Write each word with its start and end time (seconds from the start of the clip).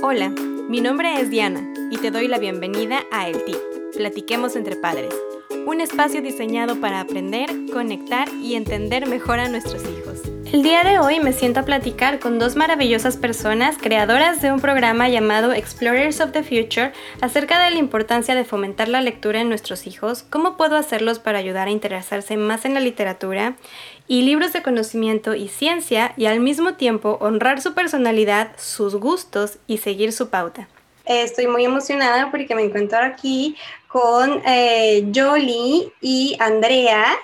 Hola, 0.00 0.28
mi 0.68 0.80
nombre 0.80 1.20
es 1.20 1.28
Diana 1.28 1.74
y 1.90 1.96
te 1.96 2.12
doy 2.12 2.28
la 2.28 2.38
bienvenida 2.38 3.00
a 3.10 3.28
El 3.28 3.44
Tip, 3.44 3.56
Platiquemos 3.96 4.54
entre 4.54 4.76
Padres, 4.76 5.12
un 5.66 5.80
espacio 5.80 6.22
diseñado 6.22 6.80
para 6.80 7.00
aprender, 7.00 7.50
conectar 7.72 8.28
y 8.40 8.54
entender 8.54 9.08
mejor 9.08 9.40
a 9.40 9.48
nuestros 9.48 9.82
hijos. 9.82 10.07
El 10.50 10.62
día 10.62 10.82
de 10.82 10.98
hoy 10.98 11.20
me 11.20 11.34
siento 11.34 11.60
a 11.60 11.64
platicar 11.64 12.18
con 12.20 12.38
dos 12.38 12.56
maravillosas 12.56 13.18
personas 13.18 13.76
creadoras 13.76 14.40
de 14.40 14.50
un 14.50 14.60
programa 14.60 15.06
llamado 15.06 15.52
Explorers 15.52 16.22
of 16.22 16.32
the 16.32 16.42
Future 16.42 16.92
acerca 17.20 17.62
de 17.62 17.70
la 17.70 17.76
importancia 17.76 18.34
de 18.34 18.46
fomentar 18.46 18.88
la 18.88 19.02
lectura 19.02 19.42
en 19.42 19.50
nuestros 19.50 19.86
hijos, 19.86 20.22
cómo 20.22 20.56
puedo 20.56 20.76
hacerlos 20.76 21.18
para 21.18 21.38
ayudar 21.38 21.68
a 21.68 21.70
interesarse 21.70 22.38
más 22.38 22.64
en 22.64 22.72
la 22.72 22.80
literatura 22.80 23.56
y 24.06 24.22
libros 24.22 24.54
de 24.54 24.62
conocimiento 24.62 25.34
y 25.34 25.48
ciencia 25.48 26.14
y 26.16 26.24
al 26.24 26.40
mismo 26.40 26.74
tiempo 26.74 27.18
honrar 27.20 27.60
su 27.60 27.74
personalidad, 27.74 28.52
sus 28.56 28.94
gustos 28.96 29.58
y 29.66 29.76
seguir 29.78 30.12
su 30.12 30.30
pauta. 30.30 30.66
Estoy 31.04 31.46
muy 31.46 31.66
emocionada 31.66 32.30
porque 32.30 32.54
me 32.54 32.62
encuentro 32.62 32.98
aquí 33.00 33.54
con 33.86 34.40
eh, 34.46 35.06
Jolie 35.14 35.92
y 36.00 36.38
Andrea 36.40 37.18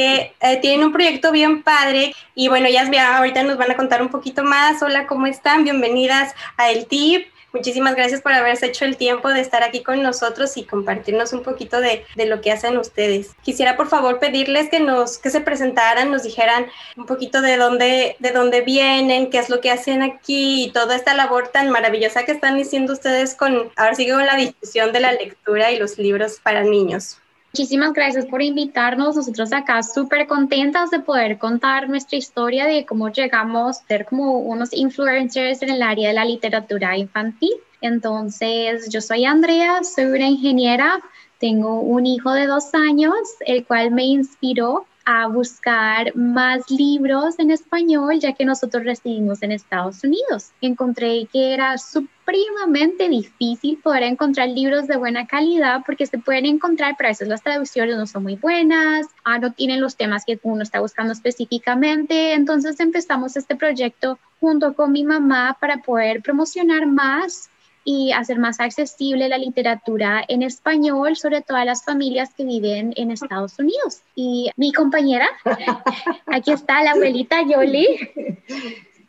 que 0.00 0.32
eh, 0.40 0.56
tienen 0.62 0.86
un 0.86 0.92
proyecto 0.94 1.30
bien 1.30 1.62
padre 1.62 2.14
y 2.34 2.48
bueno, 2.48 2.68
ellas 2.68 2.88
ahorita 2.98 3.42
nos 3.42 3.58
van 3.58 3.70
a 3.70 3.76
contar 3.76 4.00
un 4.00 4.08
poquito 4.08 4.42
más. 4.42 4.82
Hola, 4.82 5.06
¿cómo 5.06 5.26
están? 5.26 5.62
Bienvenidas 5.62 6.34
a 6.56 6.70
El 6.70 6.86
Tip. 6.86 7.26
Muchísimas 7.52 7.94
gracias 7.96 8.22
por 8.22 8.32
haberse 8.32 8.64
hecho 8.64 8.86
el 8.86 8.96
tiempo 8.96 9.28
de 9.28 9.42
estar 9.42 9.62
aquí 9.62 9.82
con 9.82 10.02
nosotros 10.02 10.56
y 10.56 10.64
compartirnos 10.64 11.34
un 11.34 11.42
poquito 11.42 11.82
de, 11.82 12.06
de, 12.14 12.24
lo 12.24 12.40
que 12.40 12.50
hacen 12.50 12.78
ustedes. 12.78 13.32
Quisiera 13.42 13.76
por 13.76 13.88
favor 13.88 14.20
pedirles 14.20 14.70
que 14.70 14.80
nos 14.80 15.18
que 15.18 15.28
se 15.28 15.42
presentaran, 15.42 16.10
nos 16.10 16.22
dijeran 16.22 16.64
un 16.96 17.04
poquito 17.04 17.42
de 17.42 17.58
dónde 17.58 18.16
de 18.20 18.30
dónde 18.30 18.62
vienen, 18.62 19.28
qué 19.28 19.36
es 19.36 19.50
lo 19.50 19.60
que 19.60 19.70
hacen 19.70 20.00
aquí 20.00 20.64
y 20.64 20.70
toda 20.70 20.96
esta 20.96 21.12
labor 21.12 21.48
tan 21.48 21.68
maravillosa 21.68 22.24
que 22.24 22.32
están 22.32 22.58
haciendo 22.58 22.94
ustedes 22.94 23.34
con 23.34 23.70
ahora 23.76 23.94
sigue 23.94 24.14
con 24.14 24.24
la 24.24 24.36
discusión 24.36 24.94
de 24.94 25.00
la 25.00 25.12
lectura 25.12 25.72
y 25.72 25.78
los 25.78 25.98
libros 25.98 26.40
para 26.42 26.62
niños. 26.62 27.18
Muchísimas 27.52 27.92
gracias 27.92 28.26
por 28.26 28.42
invitarnos. 28.42 29.16
Nosotros 29.16 29.52
acá 29.52 29.82
súper 29.82 30.28
contentas 30.28 30.90
de 30.90 31.00
poder 31.00 31.36
contar 31.38 31.88
nuestra 31.88 32.16
historia 32.16 32.66
de 32.66 32.86
cómo 32.86 33.10
llegamos 33.10 33.78
a 33.80 33.86
ser 33.86 34.06
como 34.06 34.38
unos 34.38 34.72
influencers 34.72 35.60
en 35.62 35.70
el 35.70 35.82
área 35.82 36.08
de 36.08 36.14
la 36.14 36.24
literatura 36.24 36.96
infantil. 36.96 37.50
Entonces, 37.80 38.88
yo 38.88 39.00
soy 39.00 39.24
Andrea, 39.24 39.82
soy 39.82 40.04
una 40.04 40.28
ingeniera, 40.28 41.00
tengo 41.38 41.80
un 41.80 42.06
hijo 42.06 42.32
de 42.32 42.46
dos 42.46 42.72
años, 42.72 43.16
el 43.40 43.64
cual 43.64 43.90
me 43.90 44.04
inspiró 44.04 44.86
a 45.04 45.26
buscar 45.26 46.14
más 46.14 46.70
libros 46.70 47.38
en 47.38 47.50
español, 47.50 48.18
ya 48.20 48.32
que 48.32 48.44
nosotros 48.44 48.84
residimos 48.84 49.42
en 49.42 49.52
Estados 49.52 50.02
Unidos. 50.04 50.52
Encontré 50.60 51.28
que 51.32 51.54
era 51.54 51.76
supremamente 51.78 53.08
difícil 53.08 53.78
poder 53.82 54.04
encontrar 54.04 54.48
libros 54.48 54.86
de 54.86 54.96
buena 54.96 55.26
calidad 55.26 55.82
porque 55.84 56.06
se 56.06 56.18
pueden 56.18 56.46
encontrar, 56.46 56.94
pero 56.96 57.08
a 57.08 57.10
veces 57.10 57.28
las 57.28 57.42
traducciones 57.42 57.96
no 57.96 58.06
son 58.06 58.22
muy 58.22 58.36
buenas, 58.36 59.06
ah, 59.24 59.38
no 59.38 59.52
tienen 59.52 59.80
los 59.80 59.96
temas 59.96 60.24
que 60.24 60.38
uno 60.42 60.62
está 60.62 60.80
buscando 60.80 61.12
específicamente. 61.12 62.34
Entonces 62.34 62.78
empezamos 62.80 63.36
este 63.36 63.56
proyecto 63.56 64.18
junto 64.40 64.74
con 64.74 64.92
mi 64.92 65.04
mamá 65.04 65.56
para 65.60 65.78
poder 65.82 66.22
promocionar 66.22 66.86
más 66.86 67.49
y 67.84 68.12
hacer 68.12 68.38
más 68.38 68.60
accesible 68.60 69.28
la 69.28 69.38
literatura 69.38 70.22
en 70.28 70.42
español, 70.42 71.16
sobre 71.16 71.40
todo 71.42 71.56
a 71.56 71.64
las 71.64 71.84
familias 71.84 72.34
que 72.34 72.44
viven 72.44 72.92
en 72.96 73.10
Estados 73.10 73.58
Unidos. 73.58 74.00
Y 74.14 74.50
mi 74.56 74.72
compañera, 74.72 75.28
aquí 76.26 76.52
está 76.52 76.82
la 76.82 76.92
abuelita 76.92 77.42
Yoli. 77.42 77.86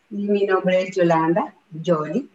Mi 0.09 0.45
nombre 0.45 0.83
es 0.83 0.95
Yolanda 0.95 1.53
Yoli. 1.71 2.29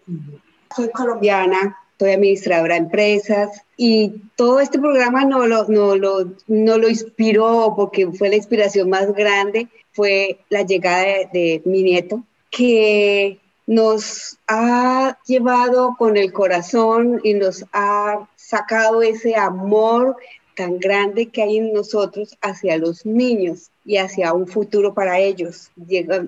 Soy 0.75 0.91
colombiana, 0.91 1.77
soy 1.99 2.13
administradora 2.13 2.75
de 2.75 2.81
empresas 2.81 3.63
y 3.77 4.13
todo 4.37 4.61
este 4.61 4.79
programa 4.79 5.25
no 5.25 5.47
lo, 5.47 5.67
no, 5.69 5.97
lo, 5.97 6.33
no 6.47 6.79
lo 6.79 6.89
inspiró 6.89 7.73
porque 7.77 8.11
fue 8.13 8.29
la 8.29 8.37
inspiración 8.37 8.91
más 8.91 9.13
grande, 9.15 9.69
fue 9.93 10.41
la 10.51 10.63
llegada 10.63 11.05
de, 11.05 11.29
de 11.33 11.63
mi 11.65 11.83
nieto, 11.83 12.23
que 12.51 13.41
nos 13.67 14.39
ha 14.47 15.19
llevado 15.27 15.97
con 15.99 16.17
el 16.17 16.33
corazón 16.33 17.21
y 17.25 17.35
nos 17.35 17.65
ha 17.73 18.29
sacado 18.37 19.03
ese 19.03 19.35
amor 19.37 20.17
tan 20.55 20.79
grande 20.79 21.27
que 21.27 21.43
hay 21.43 21.59
en 21.59 21.73
nosotros 21.73 22.37
hacia 22.41 22.79
los 22.79 23.05
niños 23.05 23.71
y 23.85 23.99
hacia 23.99 24.33
un 24.33 24.47
futuro 24.47 24.95
para 24.95 25.19
ellos. 25.19 25.71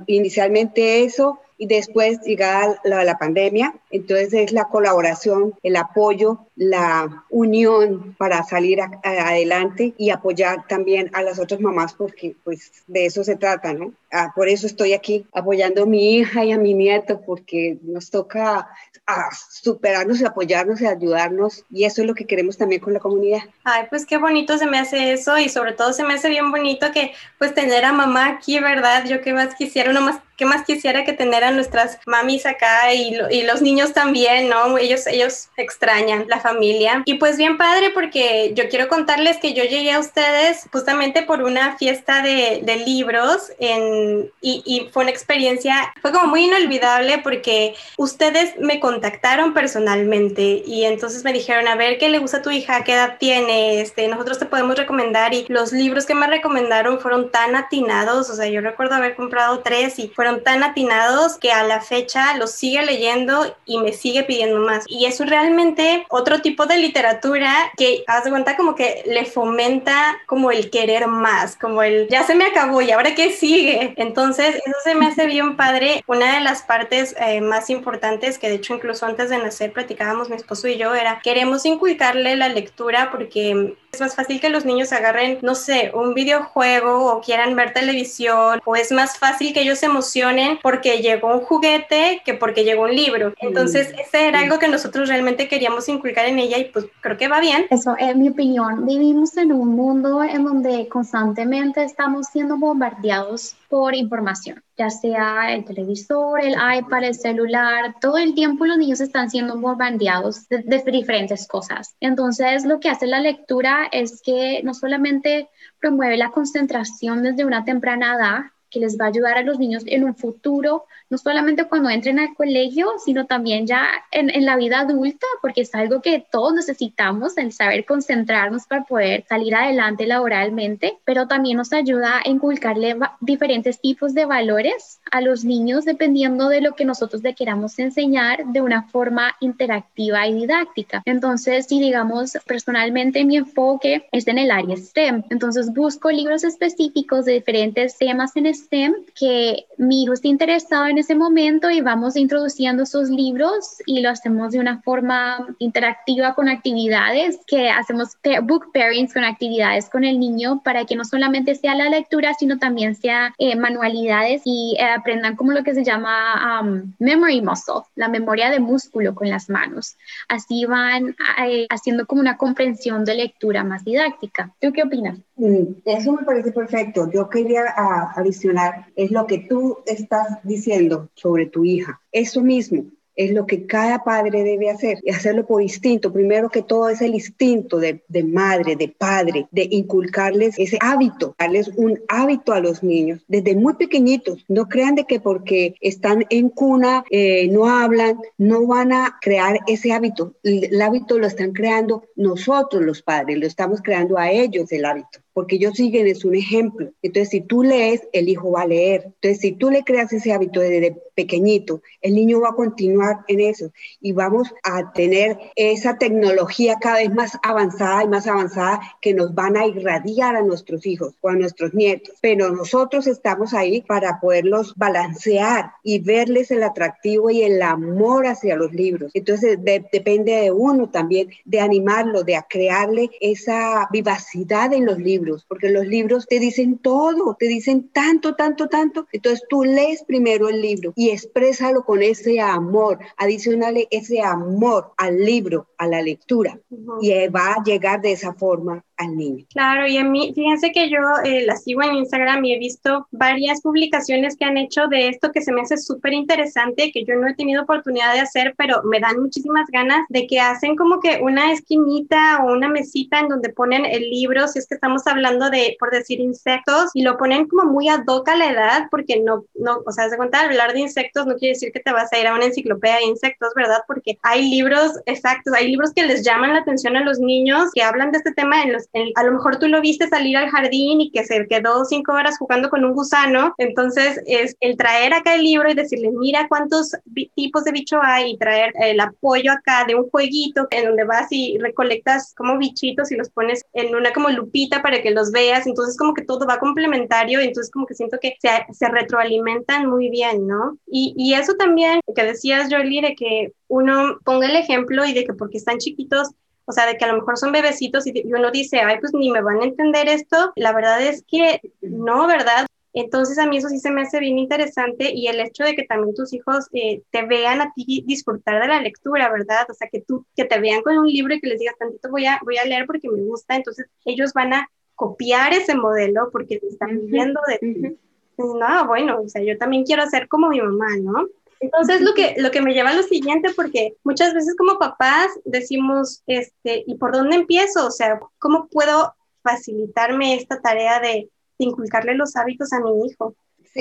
Inicialmente 0.06 1.04
eso 1.04 1.40
y 1.58 1.66
después 1.66 2.20
llega 2.20 2.80
la, 2.84 3.18
pandemia, 3.18 3.74
entonces 3.90 4.32
es 4.32 4.52
la 4.52 4.66
colaboración, 4.66 5.54
el 5.64 5.74
apoyo, 5.76 6.46
la 6.54 7.24
unión 7.30 8.14
para 8.16 8.44
salir 8.44 8.80
adelante 9.02 9.92
y 9.98 10.10
apoyar 10.10 10.66
también 10.68 11.10
a 11.14 11.22
las 11.22 11.40
otras 11.40 11.60
mamás 11.60 11.94
porque 11.94 12.36
pues 12.44 12.84
de 12.86 13.06
eso 13.06 13.24
se 13.24 13.36
trata, 13.36 13.72
¿no? 13.72 13.92
Ah, 14.12 14.32
por 14.34 14.48
eso 14.48 14.66
estoy 14.66 14.92
aquí 14.92 15.26
apoyando 15.34 15.82
a 15.82 15.86
mi 15.86 16.14
hija 16.16 16.44
y 16.44 16.52
a 16.52 16.58
mi 16.58 16.74
nieto 16.74 17.20
porque 17.20 17.78
nos 17.82 18.10
toca 18.10 18.68
ah, 19.06 19.28
superarnos 19.50 20.20
y 20.20 20.24
apoyarnos 20.24 20.80
y 20.80 20.86
ayudarnos 20.86 21.64
y 21.70 21.84
eso 21.84 22.02
es 22.02 22.06
lo 22.06 22.14
que 22.14 22.26
queremos 22.26 22.56
también 22.56 22.80
con 22.80 22.94
la 22.94 23.00
comunidad. 23.00 23.40
Ay, 23.64 23.86
pues 23.90 24.06
qué 24.06 24.16
bonito 24.16 24.56
se 24.58 24.66
me 24.66 24.78
hace 24.78 25.12
eso 25.12 25.36
y 25.38 25.48
sobre 25.48 25.72
todo 25.72 25.92
se 25.92 26.04
me 26.04 26.14
hace 26.14 26.28
bien 26.28 26.52
bonito 26.52 26.92
que 26.92 27.12
pues 27.38 27.52
tener 27.52 27.84
a 27.84 27.92
mamá 27.92 28.28
aquí, 28.28 28.60
¿verdad? 28.60 29.04
Yo 29.06 29.20
qué 29.20 29.32
más 29.32 29.56
quisiera, 29.56 29.90
uno 29.90 30.00
más 30.02 30.20
¿qué 30.38 30.46
más 30.46 30.64
quisiera 30.64 31.04
que 31.04 31.12
tener 31.12 31.42
a 31.42 31.50
nuestras 31.50 31.98
mamis 32.06 32.46
acá 32.46 32.94
y, 32.94 33.18
y, 33.30 33.42
los 33.42 33.60
niños 33.60 33.92
también, 33.92 34.48
¿no? 34.48 34.78
Ellos, 34.78 35.06
ellos 35.08 35.48
extrañan 35.56 36.26
la 36.28 36.38
familia. 36.38 37.02
Y 37.04 37.14
pues 37.14 37.36
bien 37.36 37.58
padre 37.58 37.90
porque 37.90 38.52
yo 38.54 38.68
quiero 38.68 38.86
contarles 38.88 39.38
que 39.38 39.52
yo 39.52 39.64
llegué 39.64 39.92
a 39.92 39.98
ustedes 39.98 40.68
justamente 40.70 41.22
por 41.22 41.42
una 41.42 41.76
fiesta 41.76 42.22
de, 42.22 42.60
de 42.62 42.76
libros 42.76 43.50
en, 43.58 44.30
y, 44.40 44.62
y, 44.64 44.88
fue 44.92 45.02
una 45.02 45.10
experiencia, 45.10 45.92
fue 46.00 46.12
como 46.12 46.28
muy 46.28 46.44
inolvidable 46.44 47.18
porque 47.18 47.74
ustedes 47.96 48.56
me 48.60 48.78
contactaron 48.78 49.52
personalmente 49.54 50.62
y 50.64 50.84
entonces 50.84 51.24
me 51.24 51.32
dijeron, 51.32 51.66
a 51.66 51.74
ver, 51.74 51.98
¿qué 51.98 52.08
le 52.08 52.20
gusta 52.20 52.36
a 52.36 52.42
tu 52.42 52.50
hija? 52.50 52.84
¿Qué 52.84 52.92
edad 52.94 53.16
tiene? 53.18 53.80
Este, 53.80 54.06
nosotros 54.06 54.38
te 54.38 54.46
podemos 54.46 54.76
recomendar 54.76 55.34
y 55.34 55.46
los 55.48 55.72
libros 55.72 56.06
que 56.06 56.14
me 56.14 56.28
recomendaron 56.28 57.00
fueron 57.00 57.32
tan 57.32 57.56
atinados, 57.56 58.30
o 58.30 58.36
sea, 58.36 58.46
yo 58.46 58.60
recuerdo 58.60 58.94
haber 58.94 59.16
comprado 59.16 59.60
tres 59.60 59.98
y 59.98 60.06
fueron 60.08 60.27
tan 60.36 60.62
atinados 60.62 61.36
que 61.36 61.52
a 61.52 61.64
la 61.64 61.80
fecha 61.80 62.36
los 62.36 62.52
sigue 62.52 62.84
leyendo 62.84 63.56
y 63.64 63.78
me 63.78 63.92
sigue 63.92 64.24
pidiendo 64.24 64.60
más. 64.60 64.84
Y 64.86 65.06
es 65.06 65.18
realmente 65.20 66.06
otro 66.08 66.40
tipo 66.40 66.66
de 66.66 66.78
literatura 66.78 67.54
que, 67.76 68.04
haz 68.06 68.24
de 68.24 68.30
cuenta, 68.30 68.56
como 68.56 68.74
que 68.74 69.02
le 69.06 69.24
fomenta 69.24 70.18
como 70.26 70.50
el 70.50 70.70
querer 70.70 71.06
más, 71.06 71.56
como 71.56 71.82
el 71.82 72.08
ya 72.08 72.24
se 72.24 72.34
me 72.34 72.44
acabó 72.44 72.82
y 72.82 72.90
ahora 72.90 73.14
qué 73.14 73.32
sigue. 73.32 73.94
Entonces, 73.96 74.56
eso 74.56 74.76
se 74.84 74.94
me 74.94 75.06
hace 75.06 75.26
bien 75.26 75.56
padre. 75.56 76.02
Una 76.06 76.34
de 76.34 76.40
las 76.40 76.62
partes 76.62 77.14
eh, 77.18 77.40
más 77.40 77.70
importantes 77.70 78.38
que 78.38 78.48
de 78.48 78.56
hecho 78.56 78.74
incluso 78.74 79.06
antes 79.06 79.30
de 79.30 79.38
nacer 79.38 79.72
platicábamos 79.72 80.28
mi 80.28 80.36
esposo 80.36 80.68
y 80.68 80.76
yo 80.76 80.94
era 80.94 81.20
queremos 81.22 81.64
inculcarle 81.66 82.36
la 82.36 82.48
lectura 82.48 83.10
porque 83.10 83.76
es 83.92 84.00
más 84.00 84.14
fácil 84.14 84.40
que 84.40 84.50
los 84.50 84.64
niños 84.64 84.92
agarren, 84.92 85.38
no 85.42 85.54
sé, 85.54 85.90
un 85.94 86.14
videojuego 86.14 87.06
o 87.06 87.20
quieran 87.20 87.56
ver 87.56 87.72
televisión 87.72 88.60
o 88.64 88.76
es 88.76 88.92
más 88.92 89.18
fácil 89.18 89.52
que 89.52 89.62
ellos 89.62 89.78
se 89.78 89.86
emocionen 89.86 90.58
porque 90.62 90.98
llegó 90.98 91.34
un 91.34 91.40
juguete 91.40 92.22
que 92.24 92.34
porque 92.34 92.64
llegó 92.64 92.84
un 92.84 92.94
libro. 92.94 93.32
Entonces, 93.40 93.92
ese 93.98 94.28
era 94.28 94.40
algo 94.40 94.58
que 94.58 94.68
nosotros 94.68 95.08
realmente 95.08 95.48
queríamos 95.48 95.88
inculcar 95.88 96.26
en 96.26 96.38
ella 96.38 96.58
y 96.58 96.64
pues 96.66 96.86
creo 97.00 97.16
que 97.16 97.28
va 97.28 97.40
bien. 97.40 97.66
Eso 97.70 97.94
es 97.98 98.14
mi 98.16 98.28
opinión. 98.28 98.86
Vivimos 98.86 99.36
en 99.36 99.52
un 99.52 99.74
mundo 99.74 100.22
en 100.22 100.44
donde 100.44 100.88
constantemente 100.88 101.82
estamos 101.82 102.26
siendo 102.28 102.56
bombardeados 102.56 103.56
por 103.68 103.94
información, 103.94 104.62
ya 104.76 104.88
sea 104.88 105.52
el 105.54 105.64
televisor, 105.64 106.40
el 106.42 106.54
iPad, 106.54 107.04
el 107.04 107.14
celular, 107.14 107.96
todo 108.00 108.16
el 108.16 108.34
tiempo 108.34 108.64
los 108.64 108.78
niños 108.78 109.00
están 109.00 109.30
siendo 109.30 109.58
bombardeados 109.58 110.48
de, 110.48 110.58
de 110.62 110.82
diferentes 110.90 111.46
cosas. 111.46 111.94
Entonces, 112.00 112.64
lo 112.64 112.80
que 112.80 112.88
hace 112.88 113.06
la 113.06 113.20
lectura 113.20 113.88
es 113.92 114.22
que 114.22 114.62
no 114.64 114.72
solamente 114.72 115.48
promueve 115.78 116.16
la 116.16 116.30
concentración 116.30 117.22
desde 117.22 117.44
una 117.44 117.64
temprana 117.64 118.14
edad, 118.14 118.40
que 118.70 118.80
les 118.80 118.98
va 118.98 119.06
a 119.06 119.08
ayudar 119.08 119.38
a 119.38 119.42
los 119.42 119.58
niños 119.58 119.82
en 119.86 120.04
un 120.04 120.14
futuro 120.14 120.84
no 121.10 121.18
solamente 121.18 121.64
cuando 121.64 121.90
entren 121.90 122.18
al 122.18 122.34
colegio, 122.34 122.90
sino 123.04 123.26
también 123.26 123.66
ya 123.66 123.88
en, 124.10 124.30
en, 124.34 124.44
la 124.44 124.56
vida 124.56 124.80
adulta, 124.80 125.26
porque 125.42 125.62
es 125.62 125.74
algo 125.74 126.00
que 126.00 126.24
todos 126.30 126.54
necesitamos, 126.54 127.36
el 127.38 127.52
saber 127.52 127.84
concentrarnos 127.84 128.66
para 128.66 128.84
poder 128.84 129.24
salir 129.28 129.54
adelante 129.54 130.06
laboralmente, 130.06 130.98
pero 131.04 131.26
también 131.26 131.56
nos 131.56 131.72
ayuda 131.72 132.20
a 132.24 132.28
inculcarle 132.28 132.96
diferentes 133.20 133.80
tipos 133.80 134.14
de 134.14 134.24
valores 134.24 135.00
a 135.10 135.20
los 135.20 135.44
niños 135.44 135.84
dependiendo 135.84 136.48
de 136.48 136.60
lo 136.60 136.74
que 136.74 136.84
nosotros 136.84 137.22
le 137.22 137.34
queramos 137.34 137.78
enseñar 137.78 138.46
de 138.46 138.60
una 138.60 138.82
forma 138.84 139.34
interactiva 139.40 140.26
y 140.26 140.34
didáctica. 140.34 141.02
Entonces, 141.04 141.66
si 141.66 141.80
digamos, 141.80 142.36
personalmente 142.46 143.24
mi 143.24 143.36
enfoque 143.36 144.06
es 144.12 144.26
en 144.28 144.38
el 144.38 144.50
área 144.50 144.76
STEM, 144.76 145.24
entonces 145.30 145.72
busco 145.72 146.10
libros 146.10 146.44
específicos 146.44 147.24
de 147.24 147.32
diferentes 147.32 147.96
temas 147.96 148.36
en 148.36 148.52
STEM 148.52 148.94
que 149.14 149.66
mi 149.76 150.02
hijo 150.02 150.12
está 150.12 150.28
interesado 150.28 150.86
en 150.86 150.97
ese 150.98 151.14
momento 151.14 151.70
y 151.70 151.80
vamos 151.80 152.16
introduciendo 152.16 152.86
sus 152.86 153.08
libros 153.08 153.78
y 153.86 154.00
lo 154.00 154.10
hacemos 154.10 154.52
de 154.52 154.60
una 154.60 154.80
forma 154.82 155.46
interactiva 155.58 156.34
con 156.34 156.48
actividades 156.48 157.38
que 157.46 157.70
hacemos 157.70 158.16
book 158.42 158.70
pairings 158.72 159.14
con 159.14 159.24
actividades 159.24 159.88
con 159.88 160.04
el 160.04 160.18
niño 160.18 160.60
para 160.62 160.84
que 160.84 160.96
no 160.96 161.04
solamente 161.04 161.54
sea 161.54 161.74
la 161.74 161.88
lectura, 161.88 162.34
sino 162.34 162.58
también 162.58 162.94
sea 162.94 163.34
eh, 163.38 163.56
manualidades 163.56 164.42
y 164.44 164.76
eh, 164.78 164.84
aprendan 164.84 165.36
como 165.36 165.52
lo 165.52 165.62
que 165.62 165.74
se 165.74 165.84
llama 165.84 166.60
um, 166.60 166.92
memory 166.98 167.40
muscle, 167.40 167.82
la 167.94 168.08
memoria 168.08 168.50
de 168.50 168.60
músculo 168.60 169.14
con 169.14 169.28
las 169.30 169.48
manos. 169.48 169.96
Así 170.28 170.64
van 170.64 171.16
eh, 171.44 171.66
haciendo 171.70 172.06
como 172.06 172.20
una 172.20 172.36
comprensión 172.36 173.04
de 173.04 173.14
lectura 173.14 173.64
más 173.64 173.84
didáctica. 173.84 174.54
¿Tú 174.60 174.72
qué 174.72 174.82
opinas? 174.82 175.18
Mm, 175.38 175.80
eso 175.84 176.12
me 176.12 176.24
parece 176.24 176.52
perfecto. 176.52 177.10
Yo 177.10 177.28
quería 177.28 177.62
ah, 177.76 178.12
adicionar, 178.16 178.86
es 178.96 179.10
lo 179.10 179.26
que 179.26 179.38
tú 179.38 179.78
estás 179.86 180.26
diciendo 180.42 181.08
sobre 181.14 181.46
tu 181.46 181.64
hija. 181.64 182.00
Eso 182.12 182.42
mismo, 182.42 182.84
es 183.18 183.32
lo 183.32 183.46
que 183.46 183.66
cada 183.66 184.04
padre 184.04 184.44
debe 184.44 184.70
hacer 184.70 185.00
y 185.02 185.10
hacerlo 185.10 185.44
por 185.44 185.60
instinto. 185.60 186.12
Primero 186.12 186.48
que 186.48 186.62
todo 186.62 186.88
es 186.88 187.02
el 187.02 187.14
instinto 187.14 187.78
de, 187.78 188.00
madre, 188.24 188.76
de 188.76 188.88
padre, 188.88 189.48
de 189.50 189.66
inculcarles 189.72 190.54
ese 190.56 190.78
hábito, 190.80 191.34
darles 191.36 191.68
un 191.76 192.00
hábito 192.06 192.52
a 192.52 192.60
los 192.60 192.84
niños 192.84 193.20
desde 193.26 193.56
muy 193.56 193.74
pequeñitos. 193.74 194.44
No 194.46 194.68
crean 194.68 194.94
de 194.94 195.04
que 195.04 195.18
porque 195.18 195.74
están 195.80 196.26
en 196.30 196.48
cuna, 196.48 197.04
eh, 197.10 197.48
no 197.48 197.68
hablan, 197.68 198.20
no 198.38 198.64
van 198.68 198.92
a 198.92 199.18
crear 199.20 199.58
ese 199.66 199.92
hábito. 199.92 200.34
El 200.44 200.80
hábito 200.80 201.18
lo 201.18 201.26
están 201.26 201.52
creando 201.52 202.04
nosotros 202.14 202.84
los 202.84 203.02
padres, 203.02 203.36
lo 203.36 203.46
estamos 203.46 203.82
creando 203.82 204.16
a 204.16 204.30
ellos 204.30 204.70
el 204.70 204.84
hábito 204.84 205.18
porque 205.38 205.54
ellos 205.54 205.74
siguen, 205.76 206.08
es 206.08 206.24
un 206.24 206.34
ejemplo. 206.34 206.90
Entonces, 207.00 207.28
si 207.28 207.40
tú 207.42 207.62
lees, 207.62 208.02
el 208.12 208.28
hijo 208.28 208.50
va 208.50 208.62
a 208.62 208.66
leer. 208.66 209.04
Entonces, 209.04 209.38
si 209.38 209.52
tú 209.52 209.70
le 209.70 209.84
creas 209.84 210.12
ese 210.12 210.32
hábito 210.32 210.58
desde 210.58 211.00
pequeñito, 211.14 211.80
el 212.02 212.16
niño 212.16 212.40
va 212.40 212.48
a 212.48 212.54
continuar 212.54 213.18
en 213.28 213.38
eso 213.38 213.70
y 214.00 214.10
vamos 214.10 214.52
a 214.64 214.92
tener 214.92 215.38
esa 215.54 215.96
tecnología 215.96 216.76
cada 216.80 216.96
vez 216.96 217.14
más 217.14 217.38
avanzada 217.44 218.02
y 218.02 218.08
más 218.08 218.26
avanzada 218.26 218.80
que 219.00 219.14
nos 219.14 219.32
van 219.32 219.56
a 219.56 219.66
irradiar 219.66 220.34
a 220.34 220.42
nuestros 220.42 220.84
hijos 220.86 221.14
o 221.20 221.28
a 221.28 221.36
nuestros 221.36 221.72
nietos. 221.72 222.16
Pero 222.20 222.50
nosotros 222.50 223.06
estamos 223.06 223.54
ahí 223.54 223.82
para 223.82 224.18
poderlos 224.18 224.74
balancear 224.74 225.70
y 225.84 226.00
verles 226.00 226.50
el 226.50 226.64
atractivo 226.64 227.30
y 227.30 227.42
el 227.42 227.62
amor 227.62 228.26
hacia 228.26 228.56
los 228.56 228.72
libros. 228.72 229.12
Entonces, 229.14 229.56
depende 229.62 230.32
de 230.32 230.50
uno 230.50 230.90
también 230.90 231.28
de 231.44 231.60
animarlo, 231.60 232.24
de 232.24 232.40
crearle 232.48 233.10
esa 233.20 233.88
vivacidad 233.92 234.72
en 234.72 234.84
los 234.84 234.98
libros 234.98 235.27
porque 235.48 235.70
los 235.70 235.86
libros 235.86 236.26
te 236.26 236.38
dicen 236.38 236.78
todo, 236.78 237.36
te 237.38 237.46
dicen 237.46 237.90
tanto, 237.90 238.34
tanto, 238.34 238.68
tanto. 238.68 239.06
Entonces 239.12 239.44
tú 239.48 239.64
lees 239.64 240.04
primero 240.04 240.48
el 240.48 240.60
libro 240.60 240.92
y 240.96 241.10
exprésalo 241.10 241.84
con 241.84 242.02
ese 242.02 242.40
amor, 242.40 242.98
adicionale 243.16 243.88
ese 243.90 244.20
amor 244.22 244.92
al 244.96 245.24
libro, 245.24 245.68
a 245.76 245.86
la 245.86 246.02
lectura, 246.02 246.58
y 247.00 247.12
va 247.28 247.54
a 247.54 247.62
llegar 247.62 248.00
de 248.00 248.12
esa 248.12 248.32
forma 248.32 248.84
al 248.98 249.16
niño. 249.16 249.44
Claro, 249.52 249.86
y 249.86 249.96
a 249.96 250.04
mí, 250.04 250.32
fíjense 250.34 250.72
que 250.72 250.90
yo 250.90 250.98
eh, 251.24 251.44
la 251.46 251.56
sigo 251.56 251.82
en 251.82 251.94
Instagram 251.94 252.44
y 252.44 252.54
he 252.54 252.58
visto 252.58 253.06
varias 253.10 253.60
publicaciones 253.62 254.36
que 254.36 254.44
han 254.44 254.56
hecho 254.56 254.86
de 254.88 255.08
esto 255.08 255.32
que 255.32 255.42
se 255.42 255.52
me 255.52 255.62
hace 255.62 255.76
súper 255.78 256.12
interesante, 256.12 256.90
que 256.92 257.04
yo 257.04 257.14
no 257.16 257.28
he 257.28 257.34
tenido 257.34 257.62
oportunidad 257.62 258.12
de 258.14 258.20
hacer, 258.20 258.54
pero 258.56 258.82
me 258.84 259.00
dan 259.00 259.20
muchísimas 259.20 259.68
ganas 259.70 260.04
de 260.08 260.26
que 260.26 260.40
hacen 260.40 260.76
como 260.76 261.00
que 261.00 261.20
una 261.22 261.52
esquinita 261.52 262.44
o 262.44 262.52
una 262.52 262.68
mesita 262.68 263.20
en 263.20 263.28
donde 263.28 263.50
ponen 263.50 263.84
el 263.84 264.10
libro, 264.10 264.48
si 264.48 264.58
es 264.58 264.66
que 264.66 264.74
estamos 264.74 265.06
hablando 265.06 265.50
de, 265.50 265.76
por 265.78 265.90
decir, 265.90 266.20
insectos, 266.20 266.90
y 266.94 267.02
lo 267.02 267.16
ponen 267.16 267.46
como 267.46 267.70
muy 267.70 267.88
ad 267.88 268.04
hoc 268.06 268.28
a 268.28 268.36
la 268.36 268.50
edad, 268.50 268.86
porque 268.90 269.20
no, 269.20 269.44
no, 269.54 269.82
o 269.86 269.92
sea, 269.92 270.08
se 270.08 270.16
cuenta 270.16 270.40
hablar 270.40 270.72
de 270.72 270.80
insectos 270.80 271.26
no 271.26 271.36
quiere 271.36 271.54
decir 271.54 271.72
que 271.72 271.80
te 271.80 271.92
vas 271.92 272.12
a 272.12 272.18
ir 272.18 272.26
a 272.26 272.34
una 272.34 272.46
enciclopedia 272.46 272.96
de 272.96 273.04
insectos, 273.04 273.52
¿verdad? 273.54 273.82
Porque 273.86 274.18
hay 274.22 274.48
libros 274.48 274.92
exactos, 275.06 275.54
hay 275.54 275.68
libros 275.68 275.92
que 275.94 276.04
les 276.04 276.24
llaman 276.24 276.52
la 276.52 276.60
atención 276.60 276.96
a 276.96 277.04
los 277.04 277.18
niños 277.18 277.70
que 277.74 277.82
hablan 277.82 278.10
de 278.10 278.18
este 278.18 278.32
tema 278.32 278.62
en 278.62 278.72
los 278.72 278.87
a 279.14 279.22
lo 279.24 279.32
mejor 279.32 279.58
tú 279.58 279.68
lo 279.68 279.80
viste 279.80 280.08
salir 280.08 280.36
al 280.36 280.50
jardín 280.50 281.00
y 281.00 281.10
que 281.10 281.24
se 281.24 281.46
quedó 281.46 281.84
cinco 281.84 282.12
horas 282.12 282.38
jugando 282.38 282.70
con 282.70 282.84
un 282.84 282.92
gusano, 282.92 283.54
entonces 283.58 284.20
es 284.26 284.56
el 284.60 284.76
traer 284.76 285.12
acá 285.12 285.34
el 285.34 285.42
libro 285.42 285.70
y 285.70 285.74
decirle, 285.74 286.10
mira 286.10 286.46
cuántos 286.48 286.92
tipos 287.34 287.64
de 287.64 287.72
bicho 287.72 287.98
hay 288.02 288.32
y 288.32 288.38
traer 288.38 288.72
el 288.80 289.00
apoyo 289.00 289.52
acá 289.52 289.84
de 289.86 289.94
un 289.94 290.08
jueguito 290.10 290.66
en 290.70 290.86
donde 290.86 291.04
vas 291.04 291.26
y 291.30 291.58
recolectas 291.58 292.34
como 292.36 292.58
bichitos 292.58 293.12
y 293.12 293.16
los 293.16 293.30
pones 293.30 293.64
en 293.72 293.94
una 293.94 294.12
como 294.12 294.30
lupita 294.30 294.82
para 294.82 295.02
que 295.02 295.10
los 295.10 295.30
veas, 295.32 295.66
entonces 295.66 295.96
como 295.96 296.14
que 296.14 296.24
todo 296.24 296.46
va 296.46 296.58
complementario, 296.58 297.40
entonces 297.40 297.70
como 297.70 297.86
que 297.86 297.94
siento 297.94 298.18
que 298.20 298.36
se, 298.40 298.88
retroalimentan 298.88 299.86
muy 299.86 300.08
bien, 300.08 300.46
¿no? 300.46 300.78
Y, 300.86 301.14
y 301.16 301.34
eso 301.34 301.54
también 301.54 302.00
que 302.14 302.24
decías, 302.24 302.68
Jolie, 302.70 303.02
de 303.02 303.14
que 303.14 303.52
uno 303.68 304.18
ponga 304.24 304.46
el 304.46 304.56
ejemplo 304.56 305.04
y 305.04 305.12
de 305.12 305.24
que 305.24 305.34
porque 305.34 305.58
están 305.58 305.78
chiquitos 305.78 306.28
o 306.68 306.72
sea, 306.72 306.86
de 306.86 306.98
que 306.98 307.04
a 307.06 307.08
lo 307.08 307.18
mejor 307.18 307.38
son 307.38 307.50
bebecitos 307.50 308.06
y 308.06 308.22
uno 308.26 308.50
dice, 308.50 308.80
ay, 308.80 308.98
pues 309.00 309.14
ni 309.14 309.30
me 309.30 309.40
van 309.40 309.62
a 309.62 309.64
entender 309.64 310.06
esto. 310.06 310.52
La 310.54 310.74
verdad 310.74 311.00
es 311.00 311.24
que 311.26 311.62
no, 311.80 312.26
¿verdad? 312.26 312.66
Entonces 312.92 313.38
a 313.38 313.46
mí 313.46 313.56
eso 313.56 313.70
sí 313.70 313.78
se 313.78 313.90
me 313.90 314.02
hace 314.02 314.20
bien 314.20 314.38
interesante 314.38 315.10
y 315.14 315.28
el 315.28 315.40
hecho 315.40 315.64
de 315.64 315.74
que 315.74 315.84
también 315.84 316.14
tus 316.14 316.34
hijos 316.34 316.66
eh, 316.74 317.00
te 317.10 317.24
vean 317.24 317.62
a 317.62 317.72
ti 317.74 318.04
disfrutar 318.06 318.60
de 318.60 318.68
la 318.68 318.82
lectura, 318.82 319.30
¿verdad? 319.32 319.66
O 319.70 319.72
sea, 319.72 319.88
que 319.88 320.02
tú, 320.02 320.26
que 320.36 320.44
te 320.44 320.60
vean 320.60 320.82
con 320.82 320.98
un 320.98 321.06
libro 321.06 321.34
y 321.34 321.40
que 321.40 321.48
les 321.48 321.58
digas, 321.58 321.76
tantito 321.78 322.10
voy 322.10 322.26
a, 322.26 322.38
voy 322.44 322.58
a 322.58 322.64
leer 322.66 322.84
porque 322.86 323.08
me 323.08 323.22
gusta, 323.22 323.56
entonces 323.56 323.86
ellos 324.04 324.34
van 324.34 324.52
a 324.52 324.68
copiar 324.94 325.54
ese 325.54 325.74
modelo 325.74 326.28
porque 326.30 326.58
te 326.58 326.66
están 326.66 327.06
viendo 327.06 327.40
de 327.48 327.58
ti. 327.58 327.98
No, 328.36 328.86
bueno, 328.86 329.22
o 329.22 329.28
sea, 329.28 329.42
yo 329.42 329.56
también 329.56 329.84
quiero 329.84 330.06
ser 330.06 330.28
como 330.28 330.48
mi 330.50 330.60
mamá, 330.60 330.96
¿no? 331.00 331.28
Entonces, 331.60 332.00
lo 332.00 332.14
que, 332.14 332.34
lo 332.38 332.50
que 332.50 332.62
me 332.62 332.72
lleva 332.72 332.90
a 332.90 332.94
lo 332.94 333.02
siguiente, 333.02 333.50
porque 333.54 333.94
muchas 334.04 334.34
veces 334.34 334.54
como 334.56 334.78
papás 334.78 335.28
decimos, 335.44 336.22
este, 336.26 336.84
¿y 336.86 336.96
por 336.96 337.12
dónde 337.12 337.36
empiezo? 337.36 337.86
O 337.86 337.90
sea, 337.90 338.20
¿cómo 338.38 338.68
puedo 338.68 339.14
facilitarme 339.42 340.34
esta 340.34 340.60
tarea 340.60 341.00
de, 341.00 341.28
inculcarle 341.60 342.14
los 342.14 342.36
hábitos 342.36 342.72
a 342.72 342.78
mi 342.78 343.06
hijo? 343.06 343.34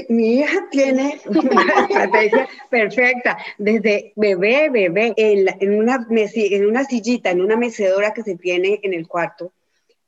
mi 0.09 0.39
hija 0.39 0.67
tiene 0.71 1.21
una 1.27 1.63
estrategia 1.81 2.47
perfecta, 2.69 3.37
desde 3.57 4.13
bebé, 4.15 4.69
bebé, 4.69 5.13
en, 5.15 5.77
una 5.77 6.07
en 6.09 6.65
una 6.65 6.83
sillita, 6.85 7.29
en 7.29 7.41
una 7.41 7.55
mecedora 7.55 8.13
que 8.13 8.23
se 8.23 8.35
tiene 8.35 8.79
en 8.81 8.93
el 8.93 9.07
cuarto, 9.07 9.53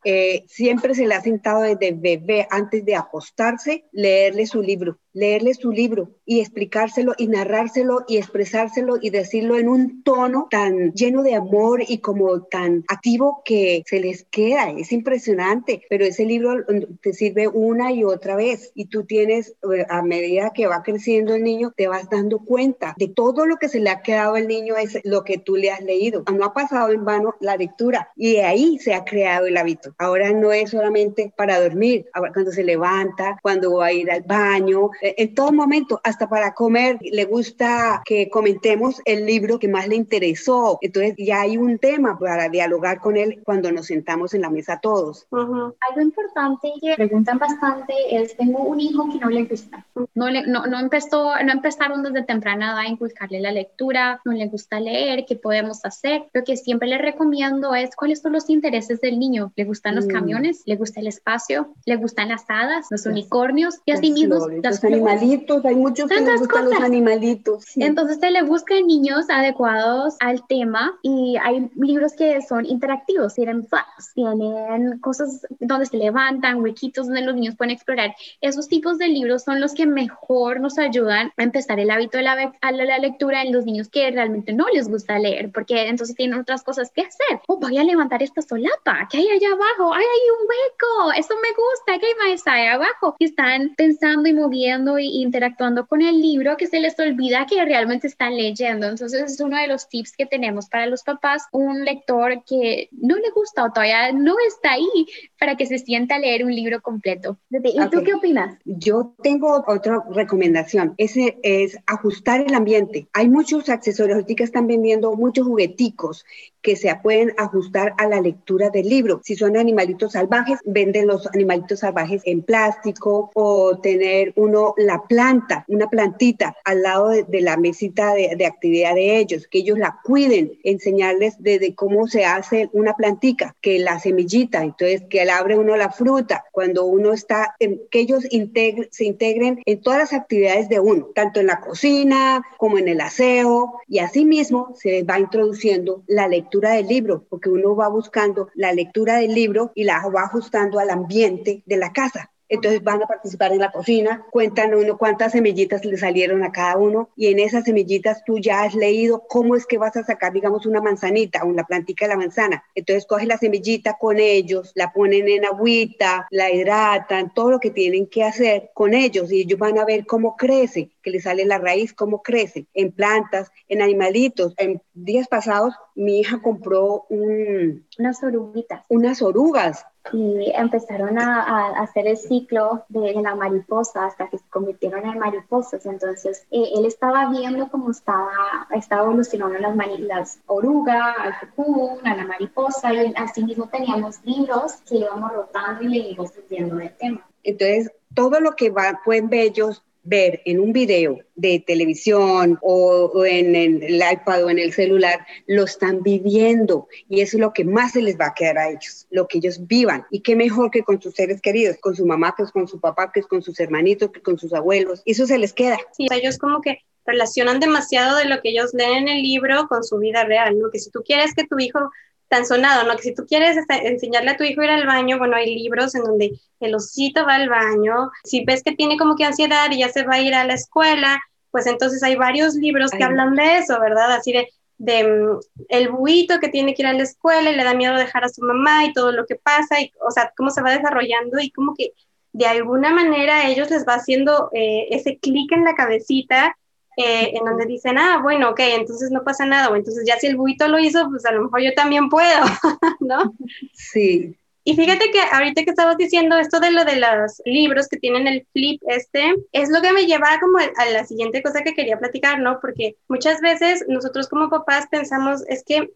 eh, 0.04 0.46
siempre 0.48 0.96
se 0.96 1.06
le 1.06 1.16
ha 1.16 1.22
sentado 1.22 1.62
desde 1.62 1.92
bebé, 1.92 2.48
antes 2.50 2.86
de 2.86 2.96
acostarse, 2.96 3.86
leerle 3.92 4.46
su 4.46 4.62
libro 4.62 4.98
leerle 5.14 5.54
su 5.54 5.72
libro 5.72 6.12
y 6.26 6.40
explicárselo 6.40 7.14
y 7.18 7.28
narrárselo 7.28 8.06
y 8.08 8.18
expresárselo 8.18 8.98
y 9.02 9.10
decirlo 9.10 9.58
en 9.58 9.68
un 9.68 10.04
tono 10.04 10.48
tan 10.50 10.94
lleno 10.94 11.24
de 11.24 11.36
amor 11.36 11.84
y 11.88 12.00
como 12.00 12.44
tan 12.44 12.84
activo 12.88 13.42
que 13.44 13.84
se 13.88 14.00
les 14.00 14.26
queda. 14.26 14.70
Es 14.70 14.92
impresionante, 14.92 15.82
pero 15.90 16.06
ese 16.06 16.26
libro 16.26 16.66
te 17.02 17.14
sirve 17.14 17.48
una 17.48 17.92
y 17.92 18.04
otra 18.04 18.36
vez 18.36 18.72
y 18.76 18.86
tú 18.86 19.06
tienes, 19.06 19.56
eh, 19.74 19.86
a 19.90 20.02
medida 20.02 20.52
que 20.54 20.68
va 20.68 20.84
creciendo 20.84 21.34
el 21.34 21.44
niño, 21.44 21.74
te 21.76 21.88
vas 21.88 22.10
dando 22.10 22.40
cuenta 22.40 22.94
de 22.98 23.08
todo 23.08 23.46
lo 23.46 23.58
que 23.58 23.70
se 23.70 23.80
le 23.80 23.90
ha 23.90 24.02
quedado 24.02 24.36
al 24.36 24.48
niño 24.48 24.76
es 24.78 25.00
lo 25.04 25.24
que 25.24 25.38
tú 25.38 25.56
le 25.56 25.72
has 25.72 25.82
leído. 25.82 26.24
No 26.32 26.46
ha 26.46 26.54
pasado 26.54 26.92
en 26.92 27.06
vano 27.06 27.36
la 27.40 27.58
lectura 27.58 28.12
y 28.16 28.34
de 28.34 28.44
ahí 28.44 28.78
se 28.80 28.94
ha 28.94 29.04
creado 29.04 29.48
el 29.48 29.58
hábito. 29.58 29.94
Ahora 29.98 30.32
no 30.32 30.52
es 30.52 30.72
solamente 30.72 31.34
para 31.36 31.60
dormir, 31.60 32.08
ahora 32.14 32.34
cuando 32.34 32.52
se 32.52 32.64
levanta, 32.64 33.40
cuando 33.42 33.78
va 33.78 33.88
a 33.88 33.94
ir 33.94 34.12
al 34.12 34.22
baño, 34.22 34.92
en 35.02 35.34
todo 35.34 35.52
momento, 35.52 36.00
hasta 36.04 36.30
para 36.30 36.54
comer, 36.54 37.00
le 37.02 37.26
gusta 37.26 38.02
que 38.06 38.30
comentemos 38.30 39.02
el 39.06 39.26
libro 39.26 39.60
que 39.60 39.68
más 39.68 39.88
le 39.88 39.96
interesó. 39.96 40.78
Entonces 40.82 41.16
ya 41.18 41.42
hay 41.42 41.58
un 41.58 41.78
tema 41.80 42.18
para 42.18 42.50
dialogar 42.50 43.00
con 43.00 43.18
él 43.18 43.42
cuando 43.44 43.72
nos 43.72 43.88
sentamos 43.88 44.34
en 44.34 44.42
la 44.42 44.50
mesa 44.50 44.80
todos. 44.82 45.28
Algo 45.32 46.02
importante 46.02 46.72
que 46.82 46.96
preguntan 46.96 47.40
bastante 47.40 47.94
es, 48.10 48.36
tengo 48.38 48.64
un 48.64 48.80
hijo 48.80 49.10
que 49.12 49.20
no 49.20 49.30
le 49.30 49.44
gusta. 49.44 49.86
No, 50.16 50.30
le, 50.30 50.46
no, 50.48 50.66
no, 50.66 50.80
empezó, 50.80 51.32
no 51.44 51.52
empezaron 51.52 52.04
desde 52.04 52.24
temprana 52.24 52.72
edad 52.72 52.78
a 52.80 52.88
inculcarle 52.88 53.40
la 53.40 53.52
lectura, 53.52 54.22
no 54.26 54.32
le 54.34 54.48
gusta 54.48 54.80
leer, 54.80 55.26
¿qué 55.26 55.36
podemos 55.36 55.84
hacer? 55.86 56.26
Lo 56.34 56.44
que 56.44 56.58
siempre 56.58 56.88
le 56.88 56.98
recomiendo 56.98 57.76
es 57.76 57.96
cuáles 57.96 58.22
son 58.22 58.34
los 58.34 58.50
intereses 58.50 59.02
del 59.02 59.20
niño. 59.20 59.52
¿Le 59.56 59.66
gustan 59.66 59.96
los 59.96 60.06
mm. 60.06 60.10
camiones? 60.10 60.64
¿Le 60.66 60.76
gusta 60.76 61.00
el 61.00 61.08
espacio? 61.08 61.74
¿Le 61.86 61.96
gustan 61.96 62.30
las 62.30 62.46
hadas, 62.50 62.88
los 62.90 63.06
unicornios? 63.06 63.80
Y 63.86 63.92
así 63.92 64.12
mismo 64.12 64.48
las 64.62 64.80
animalitos, 64.94 65.66
hay 65.66 65.76
muchos 65.76 66.10
que 66.10 66.22
les 66.22 66.40
gustan 66.40 66.66
los 66.66 66.80
animalitos. 66.80 67.66
Entonces 67.78 68.20
se 68.20 68.32
le 68.32 68.44
buscan 68.44 68.86
niños 68.88 69.30
adecuados 69.30 70.16
al 70.20 70.46
tema 70.48 70.98
y 71.02 71.38
hay 71.42 71.70
libros 71.76 72.14
que 72.14 72.42
son 72.42 72.66
interactivos, 72.66 73.36
tienen 73.36 73.66
flags, 73.68 74.14
tienen 74.14 75.00
cosas 75.00 75.46
donde 75.60 75.86
se 75.86 75.98
levantan, 75.98 76.62
huequitos 76.62 77.08
donde 77.08 77.22
los 77.22 77.36
niños 77.36 77.56
pueden 77.56 77.72
explorar. 77.72 78.16
Esos 78.42 78.68
tipos 78.68 78.98
de 78.98 79.08
libros 79.08 79.44
son 79.44 79.60
los 79.60 79.74
que 79.74 79.86
mejor 79.86 80.60
nos 80.60 80.78
ayudan 80.78 81.32
a 81.38 81.44
empezar 81.44 81.80
el 81.80 81.92
hábito 81.92 82.18
de 82.18 82.24
la, 82.24 82.52
la 82.62 82.98
lectura 83.00 83.42
en 83.44 83.54
los 83.54 83.66
niños 83.66 83.90
que 83.90 84.10
realmente 84.12 84.54
no 84.54 84.66
les 84.74 84.90
gusta 84.90 85.20
leer, 85.20 85.52
porque 85.52 85.88
entonces 85.88 86.16
tienen 86.16 86.40
otras 86.40 86.64
cosas 86.64 86.92
que 86.92 87.02
hacer. 87.02 87.42
Oh, 87.48 87.58
voy 87.58 87.78
a 87.78 87.84
levantar 87.84 88.24
esta 88.24 88.42
solapa, 88.42 89.08
¿qué 89.12 89.18
hay 89.18 89.30
allá 89.30 89.50
abajo? 89.54 89.94
¡Ay, 89.94 90.04
hay 90.04 90.30
un 90.40 90.48
hueco! 90.48 91.20
Eso 91.20 91.34
me 91.36 91.50
gusta, 91.50 92.00
¿qué 92.00 92.08
hay 92.08 92.32
más 92.32 92.48
allá 92.48 92.74
abajo? 92.74 93.16
Y 93.20 93.26
están 93.26 93.74
pensando 93.76 94.28
y 94.30 94.34
moviendo 94.34 94.79
e 94.98 95.04
interactuando 95.04 95.88
con 95.88 96.02
el 96.02 96.22
libro 96.22 96.58
que 96.58 96.68
se 96.68 96.80
les 96.80 97.00
olvida 97.00 97.46
que 97.46 97.64
realmente 97.64 98.08
están 98.08 98.36
leyendo. 98.36 98.88
Entonces 98.88 99.34
es 99.34 99.40
uno 99.40 99.58
de 99.58 99.68
los 99.68 99.88
tips 99.90 100.16
que 100.18 100.26
tenemos 100.26 100.68
para 100.68 100.86
los 100.86 101.04
papás, 101.04 101.44
un 101.52 101.86
lector 101.86 102.44
que 102.46 102.90
no 102.92 103.16
le 103.16 103.30
gusta 103.32 103.66
o 103.66 103.72
todavía 103.72 104.12
no 104.12 104.36
está 104.48 104.74
ahí 104.74 105.08
para 105.40 105.56
que 105.56 105.66
se 105.66 105.80
sienta 105.80 106.16
a 106.16 106.20
leer 106.20 106.46
un 106.46 106.54
libro 106.54 106.82
completo. 106.82 107.38
¿Y 107.50 107.90
tú 107.90 108.04
qué 108.04 108.14
opinas? 108.14 108.58
Yo 108.66 109.14
tengo 109.24 109.64
otra 109.68 110.04
recomendación, 110.12 110.94
ese 110.98 111.38
es 111.44 111.78
ajustar 111.86 112.42
el 112.42 112.54
ambiente. 112.54 113.08
Hay 113.14 113.30
muchos 113.30 113.70
accesorios, 113.70 114.20
ahorita 114.20 114.44
están 114.44 114.68
vendiendo 114.68 115.14
muchos 115.14 115.46
jugueticos 115.46 116.26
que 116.62 116.76
se 116.76 116.94
pueden 117.02 117.34
ajustar 117.38 117.94
a 117.98 118.08
la 118.08 118.22
lectura 118.22 118.70
del 118.70 118.88
libro. 118.90 119.22
Si 119.24 119.36
son 119.36 119.58
animalitos 119.58 120.14
salvajes, 120.14 120.60
venden 120.66 121.08
los 121.08 121.28
animalitos 121.34 121.80
salvajes 121.80 122.22
en 122.26 122.42
plástico 122.42 123.32
o 123.34 123.78
tener 123.80 124.34
uno 124.36 124.74
la 124.78 125.04
planta, 125.04 125.66
una 125.68 125.90
plantita 125.90 126.56
al 126.66 126.82
lado 126.82 127.10
de, 127.10 127.42
la 127.42 127.58
mesita 127.58 128.14
de, 128.14 128.46
actividad 128.46 128.96
de 128.96 129.18
ellos, 129.18 129.48
que 129.48 129.60
ellos 129.60 129.78
la 129.78 130.00
cuiden, 130.04 130.60
enseñarles 130.64 131.36
desde 131.40 131.76
cómo 131.76 132.08
se 132.08 132.26
hace 132.26 132.70
una 132.74 132.96
plantica, 132.96 133.56
que 133.62 133.80
la 133.80 134.00
semillita, 134.00 134.64
entonces 134.64 135.04
que 135.10 135.24
le 135.24 135.32
abre 135.32 135.58
uno 135.58 135.78
la 135.78 135.92
fruta, 135.92 136.46
cuando 136.52 136.86
uno 136.86 137.14
está, 137.14 137.56
que 137.60 138.00
ellos 138.00 138.24
se 138.24 139.06
integren 139.06 139.62
en 139.66 139.82
todas 139.82 140.00
las 140.00 140.14
actividades 140.14 140.68
de 140.70 140.80
uno, 140.80 141.10
tanto 141.16 141.40
en 141.40 141.48
la 141.48 141.62
cocina 141.62 142.42
como 142.58 142.78
en 142.78 142.88
el 142.88 143.02
aseo, 143.02 143.80
y 143.88 144.00
así 144.00 144.26
mismo 144.26 144.74
se 144.76 145.04
va 145.04 145.20
introduciendo 145.20 146.04
la 146.08 146.28
lectura 146.28 146.49
del 146.50 146.88
libro, 146.88 147.26
porque 147.30 147.50
uno 147.50 147.76
va 147.76 147.88
buscando 147.88 148.50
la 148.56 148.74
lectura 148.74 149.18
del 149.18 149.34
libro 149.34 149.72
y 149.76 149.84
la 149.84 150.02
va 150.10 150.24
ajustando 150.24 150.80
al 150.80 150.90
ambiente 150.90 151.64
de 151.66 151.78
la 151.78 151.94
casa 151.94 152.32
entonces 152.50 152.84
van 152.84 153.04
a 153.04 153.08
participar 153.08 153.54
en 153.54 153.60
la 153.60 153.72
cocina, 153.72 154.26
cuentan 154.32 154.74
uno 154.74 154.98
cuántas 154.98 155.32
semillitas 155.34 155.86
le 155.86 155.98
salieron 155.98 156.44
a 156.44 156.52
cada 156.52 156.78
uno 156.78 157.10
y 157.16 157.28
en 157.28 157.40
esas 157.40 157.64
semillitas 157.64 158.24
tú 158.26 158.40
ya 158.40 158.64
has 158.64 158.74
leído 158.74 159.24
cómo 159.28 159.56
es 159.56 159.66
que 159.66 159.78
vas 159.78 159.96
a 159.96 160.04
sacar, 160.04 160.34
digamos, 160.34 160.66
una 160.66 160.82
manzanita, 160.82 161.46
una 161.46 161.64
plantica 161.64 162.06
de 162.06 162.10
la 162.10 162.18
manzana. 162.18 162.64
Entonces 162.74 163.06
coges 163.06 163.28
la 163.28 163.38
semillita 163.38 163.98
con 164.00 164.20
ellos, 164.20 164.72
la 164.76 164.92
ponen 164.92 165.30
en 165.30 165.46
agüita, 165.46 166.28
la 166.32 166.52
hidratan, 166.52 167.34
todo 167.34 167.52
lo 167.52 167.60
que 167.60 167.70
tienen 167.70 168.08
que 168.08 168.24
hacer 168.24 168.72
con 168.74 168.94
ellos 168.94 169.32
y 169.32 169.42
ellos 169.42 169.60
van 169.60 169.78
a 169.78 169.86
ver 169.86 170.06
cómo 170.06 170.36
crece, 170.36 170.92
que 171.04 171.12
le 171.12 171.22
sale 171.22 171.46
la 171.46 171.60
raíz, 171.60 171.94
cómo 171.94 172.24
crece 172.24 172.66
en 172.74 172.92
plantas, 172.92 173.52
en 173.68 173.82
animalitos. 173.82 174.56
En 174.58 174.82
días 174.94 175.28
pasados 175.28 175.76
mi 175.96 176.20
hija 176.20 176.42
compró 176.42 177.06
unas 177.10 178.24
oruguitas. 178.24 178.86
Unas 178.88 179.22
orugas 179.22 179.86
y 180.14 180.52
empezaron 180.56 181.20
a, 181.20 181.82
hacer 181.82 182.08
el 182.08 182.18
ciclo 182.18 182.86
de, 182.90 183.14
la 183.14 183.36
mariposa 183.36 184.06
hasta 184.06 184.30
que 184.30 184.38
se 184.38 184.50
convirtieron 184.50 185.06
en 185.06 185.20
mariposas. 185.20 185.86
Entonces, 185.86 186.46
eh, 186.52 186.70
él 186.76 186.86
estaba 186.86 187.30
viendo 187.30 187.70
cómo 187.70 187.92
estaba, 187.92 188.68
estaba 188.72 189.04
evolucionando 189.04 189.58
las, 189.60 190.00
las 190.00 190.40
orugas, 190.48 191.16
al 191.20 191.34
cocoon, 191.40 192.06
a 192.08 192.16
la 192.16 192.26
mariposa, 192.26 192.94
y 192.94 193.14
así 193.16 193.44
mismo 193.44 193.68
teníamos 193.68 194.24
libros 194.24 194.78
que 194.88 194.98
íbamos 194.98 195.34
rotando 195.34 195.84
y 195.84 195.88
le 195.88 195.98
íbamos 196.10 196.34
viendo 196.50 196.76
del 196.76 196.96
tema. 196.98 197.26
Entonces, 197.44 197.92
todo 198.14 198.40
lo 198.40 198.56
que 198.56 198.70
va, 198.70 199.02
pueden 199.04 199.30
ver 199.30 199.42
ellos 199.42 199.84
ver 200.10 200.42
en 200.46 200.60
un 200.60 200.74
video 200.74 201.20
de 201.36 201.64
televisión 201.66 202.58
o, 202.62 203.26
en, 203.26 203.56
el 203.56 203.96
iPad 203.96 204.46
o 204.46 204.50
en 204.50 204.60
el 204.60 204.74
celular, 204.74 205.26
lo 205.46 205.64
están 205.64 206.02
viviendo 206.02 206.88
y 207.08 207.22
eso 207.22 207.38
es 207.38 207.42
lo 207.42 207.54
que 207.54 207.64
más 207.64 207.94
se 207.94 208.02
les 208.02 208.20
va 208.20 208.28
a 208.28 208.34
quedar 208.34 208.58
a 208.58 208.70
ellos, 208.70 209.08
lo 209.12 209.28
que 209.28 209.38
ellos 209.38 209.68
vivan. 209.68 210.06
Y 210.10 210.22
qué 210.22 210.36
mejor 210.36 210.72
que 210.72 210.84
con 210.84 211.02
sus 211.02 211.14
seres 211.14 211.42
queridos, 211.42 211.78
con 211.80 211.96
su 211.96 212.06
mamá, 212.06 212.34
que 212.36 212.44
es 212.44 212.52
con 212.52 212.68
su 212.68 212.80
papá, 212.80 213.12
que 213.12 213.20
es 213.20 213.28
con 213.28 213.42
sus 213.42 213.60
hermanitos, 213.60 214.12
que 214.12 214.22
con 214.22 214.40
sus 214.40 214.54
abuelos. 214.54 215.04
Eso 215.06 215.28
se 215.28 215.38
les 215.38 215.54
queda. 215.54 215.78
Sí, 215.96 216.08
ellos 216.12 216.38
como 216.38 216.62
que 216.62 216.80
relacionan 217.06 217.60
demasiado 217.60 218.18
de 218.18 218.26
lo 218.26 218.42
que 218.42 218.50
ellos 218.50 218.74
leen 218.74 219.08
en 219.08 219.18
el 219.18 219.22
libro 219.22 219.68
con 219.68 219.84
su 219.84 219.98
vida 220.00 220.24
real, 220.24 220.58
¿no? 220.60 220.72
Que 220.72 220.80
si 220.80 220.90
tú 220.92 221.02
quieres 221.06 221.34
que 221.34 221.46
tu 221.46 221.60
hijo 221.60 221.92
tan 222.30 222.46
sonado, 222.46 222.88
¿no? 222.88 222.96
Que 222.96 223.04
si 223.04 223.16
tú 223.16 223.26
quieres 223.26 223.58
enseñarle 223.84 224.32
a 224.32 224.38
tu 224.38 224.44
hijo 224.44 224.62
a 224.62 224.66
ir 224.66 224.70
al 224.72 224.86
baño, 224.86 225.18
bueno, 225.18 225.36
hay 225.36 225.54
libros 225.56 225.96
en 225.96 226.04
donde 226.04 226.40
el 226.60 226.76
osito 226.76 227.26
va 227.26 227.36
al 227.36 227.50
baño, 227.50 228.12
si 228.24 228.46
ves 228.46 228.64
que 228.64 228.72
tiene 228.72 228.98
como 228.98 229.16
que 229.16 229.26
ansiedad 229.26 229.70
y 229.72 229.80
ya 229.80 229.90
se 229.90 230.04
va 230.04 230.16
a 230.16 230.22
ir 230.22 230.34
a 230.36 230.46
la 230.46 230.54
escuela, 230.54 231.20
pues 231.52 231.66
entonces 231.66 232.04
hay 232.04 232.16
varios 232.16 232.54
libros 232.54 232.92
que 232.92 233.04
hablan 233.04 233.36
de 233.36 233.58
eso, 233.58 233.80
¿verdad? 233.80 234.12
Así 234.12 234.32
de, 234.32 234.48
de 234.78 235.04
mm, 235.04 235.40
el 235.70 235.90
buito 235.90 236.40
que 236.40 236.50
tiene 236.50 236.76
que 236.76 236.84
ir 236.84 236.88
a 236.88 236.94
la 236.94 237.04
escuela 237.04 237.50
y 237.50 237.56
le 237.56 237.64
da 237.64 237.74
miedo 237.74 237.96
dejar 237.96 238.24
a 238.24 238.30
su 238.30 238.44
mamá 238.44 238.86
y 238.86 238.94
todo 238.94 239.12
lo 239.12 239.26
que 239.26 239.36
pasa, 239.36 239.82
y, 239.82 239.92
o 240.08 240.12
sea, 240.12 240.32
cómo 240.38 240.52
se 240.52 240.62
va 240.62 240.72
desarrollando 240.72 241.40
y 241.40 241.52
como 241.52 241.74
que 241.76 241.94
de 242.32 242.46
alguna 242.46 242.94
manera 242.94 243.48
ellos 243.48 243.72
les 243.72 243.88
va 243.88 243.96
haciendo 243.96 244.50
eh, 244.54 244.88
ese 244.92 245.18
clic 245.18 245.52
en 245.52 245.64
la 245.64 245.74
cabecita 245.74 246.56
eh, 247.02 247.32
en 247.34 247.46
donde 247.46 247.66
dicen, 247.66 247.98
ah, 247.98 248.20
bueno, 248.22 248.50
ok, 248.50 248.60
entonces 248.60 249.10
no 249.10 249.24
pasa 249.24 249.46
nada, 249.46 249.70
o 249.70 249.76
entonces 249.78 250.04
ya 250.06 250.20
si 250.20 250.28
el 250.28 250.36
buito 250.36 250.68
lo 250.68 250.80
hizo, 250.80 251.10
pues 251.10 251.26
a 251.26 251.32
lo 251.32 251.44
mejor 251.44 251.62
yo 251.62 251.74
también 251.74 252.10
puedo, 252.10 252.42
¿no? 253.00 253.34
Sí. 253.74 254.36
Y 254.66 254.76
fíjate 254.76 255.10
que 255.10 255.22
ahorita 255.32 255.64
que 255.64 255.70
estabas 255.70 255.96
diciendo 255.96 256.38
esto 256.38 256.60
de 256.60 256.72
lo 256.72 256.84
de 256.84 256.98
los 256.98 257.42
libros 257.46 257.88
que 257.88 257.96
tienen 257.96 258.28
el 258.28 258.46
flip 258.52 258.82
este, 258.88 259.34
es 259.54 259.70
lo 259.70 259.82
que 259.82 259.94
me 259.94 260.08
lleva 260.08 260.42
como 260.42 260.58
a 260.58 260.86
la 260.92 261.06
siguiente 261.06 261.42
cosa 261.42 261.64
que 261.64 261.74
quería 261.74 261.98
platicar, 261.98 262.40
¿no? 262.40 262.60
Porque 262.60 262.98
muchas 263.08 263.40
veces 263.40 263.86
nosotros 263.88 264.28
como 264.28 264.50
papás 264.50 264.88
pensamos, 264.92 265.44
es 265.48 265.64
que 265.64 265.94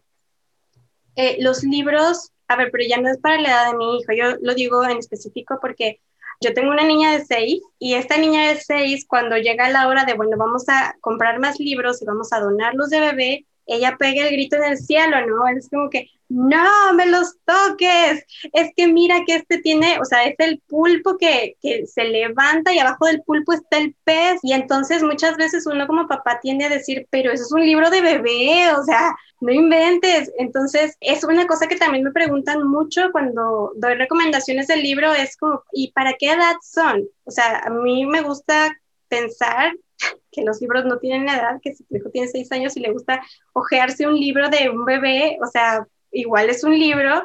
eh, 1.16 1.36
los 1.40 1.62
libros, 1.64 2.32
a 2.48 2.56
ver, 2.56 2.70
pero 2.72 2.84
ya 2.88 2.96
no 2.96 3.10
es 3.10 3.18
para 3.18 3.38
la 3.38 3.50
edad 3.50 3.70
de 3.72 3.76
mi 3.76 3.98
hijo, 3.98 4.12
yo 4.14 4.36
lo 4.40 4.54
digo 4.54 4.82
en 4.84 4.96
específico 4.96 5.58
porque 5.60 6.00
yo 6.40 6.52
tengo 6.54 6.70
una 6.70 6.84
niña 6.84 7.12
de 7.12 7.24
seis 7.24 7.62
y 7.78 7.94
esta 7.94 8.16
niña 8.16 8.48
de 8.48 8.56
seis, 8.56 9.06
cuando 9.08 9.36
llega 9.36 9.70
la 9.70 9.88
hora 9.88 10.04
de, 10.04 10.14
bueno, 10.14 10.36
vamos 10.36 10.64
a 10.68 10.94
comprar 11.00 11.38
más 11.38 11.58
libros 11.58 12.00
y 12.02 12.04
vamos 12.04 12.32
a 12.32 12.40
donarlos 12.40 12.90
de 12.90 13.00
bebé, 13.00 13.46
ella 13.66 13.96
pega 13.98 14.26
el 14.26 14.32
grito 14.32 14.56
en 14.56 14.64
el 14.64 14.78
cielo, 14.78 15.26
¿no? 15.26 15.46
Es 15.48 15.68
como 15.68 15.90
que, 15.90 16.10
no 16.28 16.94
me 16.94 17.06
los 17.06 17.36
toques, 17.44 18.24
es 18.52 18.70
que 18.74 18.88
mira 18.88 19.24
que 19.26 19.36
este 19.36 19.58
tiene, 19.58 19.98
o 20.00 20.04
sea, 20.04 20.24
es 20.24 20.34
el 20.38 20.60
pulpo 20.66 21.16
que, 21.18 21.56
que, 21.60 21.86
se 21.86 22.04
levanta 22.04 22.72
y 22.72 22.78
abajo 22.78 23.06
del 23.06 23.22
pulpo 23.22 23.52
está 23.52 23.78
el 23.78 23.94
pez 24.04 24.40
y 24.42 24.52
entonces 24.52 25.02
muchas 25.02 25.36
veces 25.36 25.66
uno 25.66 25.86
como 25.86 26.08
papá 26.08 26.40
tiende 26.40 26.64
a 26.64 26.70
decir, 26.70 27.06
pero 27.10 27.30
eso 27.30 27.44
es 27.44 27.52
un 27.52 27.64
libro 27.64 27.90
de 27.90 28.00
bebé, 28.00 28.72
o 28.72 28.82
sea, 28.84 29.14
no 29.40 29.52
inventes. 29.52 30.32
Entonces, 30.38 30.96
es 31.00 31.22
una 31.24 31.46
cosa 31.46 31.66
que 31.66 31.76
también 31.76 32.04
me 32.04 32.12
preguntan 32.12 32.66
mucho 32.66 33.12
cuando 33.12 33.72
doy 33.76 33.94
recomendaciones 33.94 34.66
del 34.66 34.82
libro, 34.82 35.12
es 35.12 35.36
como, 35.36 35.62
¿y 35.72 35.92
para 35.92 36.14
qué 36.14 36.32
edad 36.32 36.56
son? 36.62 37.04
O 37.24 37.30
sea, 37.30 37.58
a 37.64 37.70
mí 37.70 38.06
me 38.06 38.22
gusta 38.22 38.76
pensar 39.08 39.72
que 40.32 40.42
los 40.42 40.60
libros 40.60 40.84
no 40.84 40.98
tienen 40.98 41.28
edad, 41.28 41.60
que 41.62 41.74
si 41.74 41.84
tu 41.84 41.96
hijo 41.96 42.10
tiene 42.10 42.28
seis 42.28 42.50
años 42.52 42.76
y 42.76 42.80
le 42.80 42.92
gusta 42.92 43.22
ojearse 43.52 44.06
un 44.06 44.14
libro 44.14 44.48
de 44.48 44.68
un 44.70 44.84
bebé, 44.84 45.38
o 45.42 45.46
sea, 45.46 45.86
igual 46.12 46.50
es 46.50 46.64
un 46.64 46.78
libro, 46.78 47.22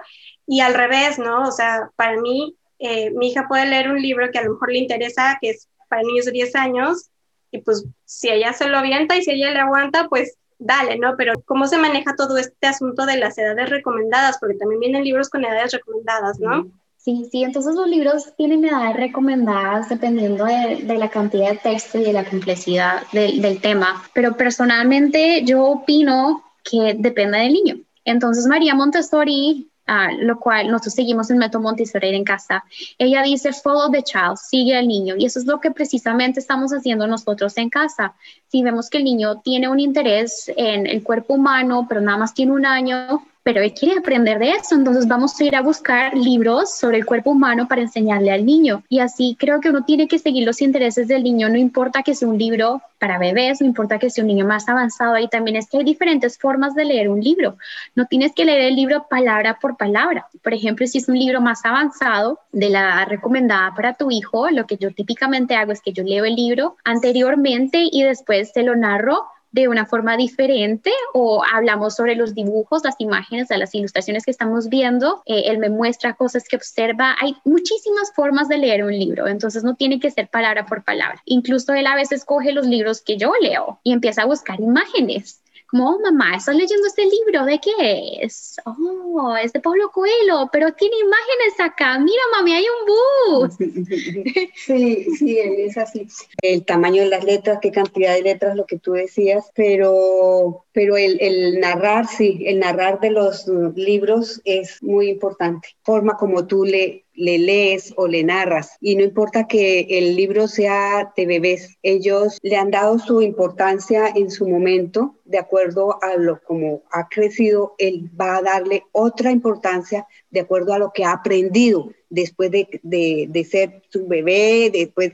y 0.47 0.61
al 0.61 0.73
revés, 0.73 1.19
¿no? 1.19 1.47
O 1.47 1.51
sea, 1.51 1.89
para 1.95 2.19
mí, 2.19 2.55
eh, 2.79 3.11
mi 3.11 3.29
hija 3.29 3.47
puede 3.47 3.65
leer 3.65 3.89
un 3.89 4.01
libro 4.01 4.31
que 4.31 4.39
a 4.39 4.43
lo 4.43 4.53
mejor 4.53 4.71
le 4.71 4.79
interesa, 4.79 5.37
que 5.41 5.51
es 5.51 5.67
para 5.89 6.03
niños 6.03 6.25
de 6.25 6.31
10 6.31 6.55
años, 6.55 7.09
y 7.51 7.61
pues 7.61 7.85
si 8.05 8.29
ella 8.29 8.53
se 8.53 8.67
lo 8.67 8.77
avienta 8.77 9.15
y 9.17 9.23
si 9.23 9.31
ella 9.31 9.51
le 9.51 9.59
aguanta, 9.59 10.07
pues 10.07 10.37
dale, 10.59 10.97
¿no? 10.97 11.15
Pero 11.17 11.33
¿cómo 11.45 11.67
se 11.67 11.77
maneja 11.77 12.15
todo 12.15 12.37
este 12.37 12.67
asunto 12.67 13.05
de 13.05 13.17
las 13.17 13.37
edades 13.37 13.69
recomendadas? 13.69 14.37
Porque 14.39 14.55
también 14.55 14.79
vienen 14.79 15.03
libros 15.03 15.29
con 15.29 15.43
edades 15.45 15.71
recomendadas, 15.71 16.39
¿no? 16.39 16.69
Sí, 17.01 17.29
sí, 17.31 17.43
entonces 17.45 17.75
los 17.75 17.87
libros 17.87 18.33
tienen 18.35 18.65
edades 18.65 18.97
recomendadas 18.97 19.87
dependiendo 19.87 20.43
de, 20.43 20.97
la 20.97 21.09
cantidad 21.09 21.51
de 21.51 21.57
texto 21.57 21.97
y 21.97 22.03
de 22.03 22.11
la 22.11 22.25
complejidad 22.25 23.03
del 23.13 23.61
tema, 23.61 24.03
pero 24.13 24.35
personalmente 24.35 25.45
yo 25.45 25.63
opino 25.63 26.43
que 26.61 26.97
depende 26.99 27.37
del 27.37 27.53
niño. 27.53 27.77
Entonces 28.03 28.45
María 28.47 28.75
Montessori, 28.75 29.69
ah, 29.87 30.09
lo 30.19 30.41
cual 30.41 30.67
nosotros 30.67 30.93
seguimos 30.95 31.31
el 31.31 31.37
método 31.37 31.61
Montessori 31.61 32.13
en 32.13 32.25
casa, 32.25 32.65
ella 32.97 33.23
dice 33.23 33.53
follow 33.53 33.89
the 33.89 34.03
child, 34.03 34.35
sigue 34.35 34.75
al 34.75 34.89
niño 34.89 35.15
y 35.17 35.25
eso 35.25 35.39
es 35.39 35.45
lo 35.45 35.61
que 35.61 35.71
precisamente 35.71 36.41
estamos 36.41 36.73
haciendo 36.73 37.07
nosotros 37.07 37.55
en 37.55 37.69
casa. 37.69 38.13
Si 38.49 38.61
vemos 38.61 38.89
que 38.89 38.97
el 38.97 39.05
niño 39.05 39.39
tiene 39.39 39.69
un 39.69 39.79
interés 39.79 40.51
en 40.57 40.85
el 40.85 41.01
cuerpo 41.01 41.35
humano, 41.35 41.85
pero 41.87 42.01
nada 42.01 42.17
más 42.17 42.33
tiene 42.33 42.51
un 42.51 42.65
año, 42.65 43.23
pero 43.43 43.61
él 43.61 43.73
quiere 43.73 43.99
aprender 43.99 44.39
de 44.39 44.51
eso, 44.51 44.75
entonces 44.75 45.07
vamos 45.07 45.39
a 45.39 45.43
ir 45.43 45.55
a 45.55 45.61
buscar 45.61 46.15
libros 46.15 46.75
sobre 46.77 46.97
el 46.97 47.05
cuerpo 47.05 47.31
humano 47.31 47.67
para 47.67 47.81
enseñarle 47.81 48.31
al 48.31 48.45
niño. 48.45 48.83
Y 48.89 48.99
así 48.99 49.35
creo 49.39 49.59
que 49.59 49.69
uno 49.69 49.83
tiene 49.85 50.07
que 50.07 50.19
seguir 50.19 50.45
los 50.45 50.61
intereses 50.61 51.07
del 51.07 51.23
niño, 51.23 51.49
no 51.49 51.57
importa 51.57 52.03
que 52.03 52.15
sea 52.15 52.27
un 52.27 52.37
libro 52.37 52.81
para 52.99 53.17
bebés, 53.17 53.61
no 53.61 53.67
importa 53.67 53.97
que 53.97 54.09
sea 54.09 54.23
un 54.23 54.27
niño 54.27 54.45
más 54.45 54.67
avanzado, 54.67 55.13
ahí 55.13 55.27
también 55.29 55.55
es 55.55 55.69
que 55.69 55.77
hay 55.77 55.83
diferentes 55.83 56.37
formas 56.37 56.75
de 56.75 56.85
leer 56.85 57.09
un 57.09 57.21
libro. 57.21 57.57
No 57.95 58.05
tienes 58.05 58.33
que 58.33 58.45
leer 58.45 58.61
el 58.61 58.75
libro 58.75 59.07
palabra 59.09 59.57
por 59.59 59.77
palabra. 59.77 60.27
Por 60.43 60.53
ejemplo, 60.53 60.85
si 60.85 60.97
es 60.97 61.07
un 61.07 61.17
libro 61.17 61.41
más 61.41 61.63
avanzado 61.65 62.39
de 62.51 62.69
la 62.69 63.05
recomendada 63.05 63.73
para 63.73 63.93
tu 63.93 64.11
hijo, 64.11 64.49
lo 64.49 64.65
que 64.67 64.77
yo 64.77 64.91
típicamente 64.91 65.55
hago 65.55 65.71
es 65.71 65.81
que 65.81 65.93
yo 65.93 66.03
leo 66.03 66.25
el 66.25 66.35
libro 66.35 66.75
anteriormente 66.83 67.87
y 67.89 68.03
después 68.03 68.51
te 68.53 68.63
lo 68.63 68.75
narro 68.75 69.23
de 69.51 69.67
una 69.67 69.85
forma 69.85 70.15
diferente 70.17 70.91
o 71.13 71.43
hablamos 71.43 71.95
sobre 71.95 72.15
los 72.15 72.35
dibujos, 72.35 72.83
las 72.83 72.95
imágenes, 72.99 73.47
las 73.49 73.73
ilustraciones 73.73 74.25
que 74.25 74.31
estamos 74.31 74.69
viendo. 74.69 75.21
Eh, 75.25 75.43
él 75.45 75.57
me 75.57 75.69
muestra 75.69 76.13
cosas 76.13 76.47
que 76.47 76.55
observa. 76.55 77.15
Hay 77.21 77.35
muchísimas 77.45 78.13
formas 78.13 78.47
de 78.47 78.57
leer 78.57 78.83
un 78.83 78.97
libro, 78.97 79.27
entonces 79.27 79.63
no 79.63 79.75
tiene 79.75 79.99
que 79.99 80.11
ser 80.11 80.29
palabra 80.29 80.65
por 80.65 80.83
palabra. 80.83 81.21
Incluso 81.25 81.73
él 81.73 81.87
a 81.87 81.95
veces 81.95 82.25
coge 82.25 82.51
los 82.51 82.67
libros 82.67 83.01
que 83.01 83.17
yo 83.17 83.31
leo 83.41 83.79
y 83.83 83.93
empieza 83.93 84.23
a 84.23 84.25
buscar 84.25 84.59
imágenes 84.59 85.41
como, 85.69 85.89
oh, 85.89 85.99
mamá, 85.99 86.35
¿estás 86.35 86.55
leyendo 86.55 86.87
este 86.87 87.03
libro? 87.05 87.45
¿De 87.45 87.59
qué 87.59 88.19
es? 88.21 88.55
Oh, 88.65 89.35
es 89.37 89.53
de 89.53 89.59
Pablo 89.59 89.91
Coelho, 89.91 90.49
pero 90.51 90.73
tiene 90.73 90.95
imágenes 90.97 91.59
acá. 91.59 91.99
Mira, 91.99 92.21
mami, 92.31 92.53
hay 92.53 92.65
un 92.65 93.39
bus. 93.39 93.55
Sí, 94.55 95.05
sí, 95.17 95.39
es 95.39 95.77
así. 95.77 96.07
El 96.41 96.65
tamaño 96.65 97.03
de 97.03 97.09
las 97.09 97.23
letras, 97.23 97.59
qué 97.61 97.71
cantidad 97.71 98.13
de 98.13 98.21
letras, 98.21 98.55
lo 98.55 98.65
que 98.65 98.79
tú 98.79 98.93
decías, 98.93 99.51
pero, 99.55 100.65
pero 100.71 100.97
el, 100.97 101.17
el 101.21 101.59
narrar, 101.59 102.07
sí, 102.07 102.43
el 102.45 102.59
narrar 102.59 102.99
de 102.99 103.11
los 103.11 103.47
libros 103.75 104.41
es 104.45 104.81
muy 104.83 105.09
importante. 105.09 105.69
Forma 105.83 106.17
como 106.17 106.45
tú 106.47 106.65
le 106.65 107.05
le 107.19 107.37
lees 107.37 107.93
o 107.97 108.07
le 108.07 108.23
narras. 108.23 108.77
Y 108.79 108.95
no 108.95 109.03
importa 109.03 109.45
que 109.45 109.81
el 109.89 110.15
libro 110.15 110.47
sea 110.47 111.11
de 111.15 111.25
bebés, 111.25 111.77
ellos 111.83 112.37
le 112.41 112.55
han 112.55 112.71
dado 112.71 112.97
su 112.97 113.21
importancia 113.21 114.07
en 114.15 114.31
su 114.31 114.47
momento, 114.47 115.15
de 115.25 115.37
acuerdo 115.37 116.01
a 116.01 116.15
lo 116.15 116.41
como 116.41 116.83
ha 116.91 117.09
crecido, 117.09 117.75
él 117.77 118.09
va 118.19 118.37
a 118.37 118.41
darle 118.41 118.85
otra 118.93 119.31
importancia 119.31 120.07
de 120.31 120.39
acuerdo 120.39 120.73
a 120.73 120.79
lo 120.79 120.91
que 120.93 121.03
ha 121.03 121.11
aprendido 121.11 121.91
después 122.09 122.49
de, 122.51 122.79
de, 122.81 123.43
ser 123.43 123.83
su 123.89 124.07
bebé, 124.07 124.71
después 124.73 125.13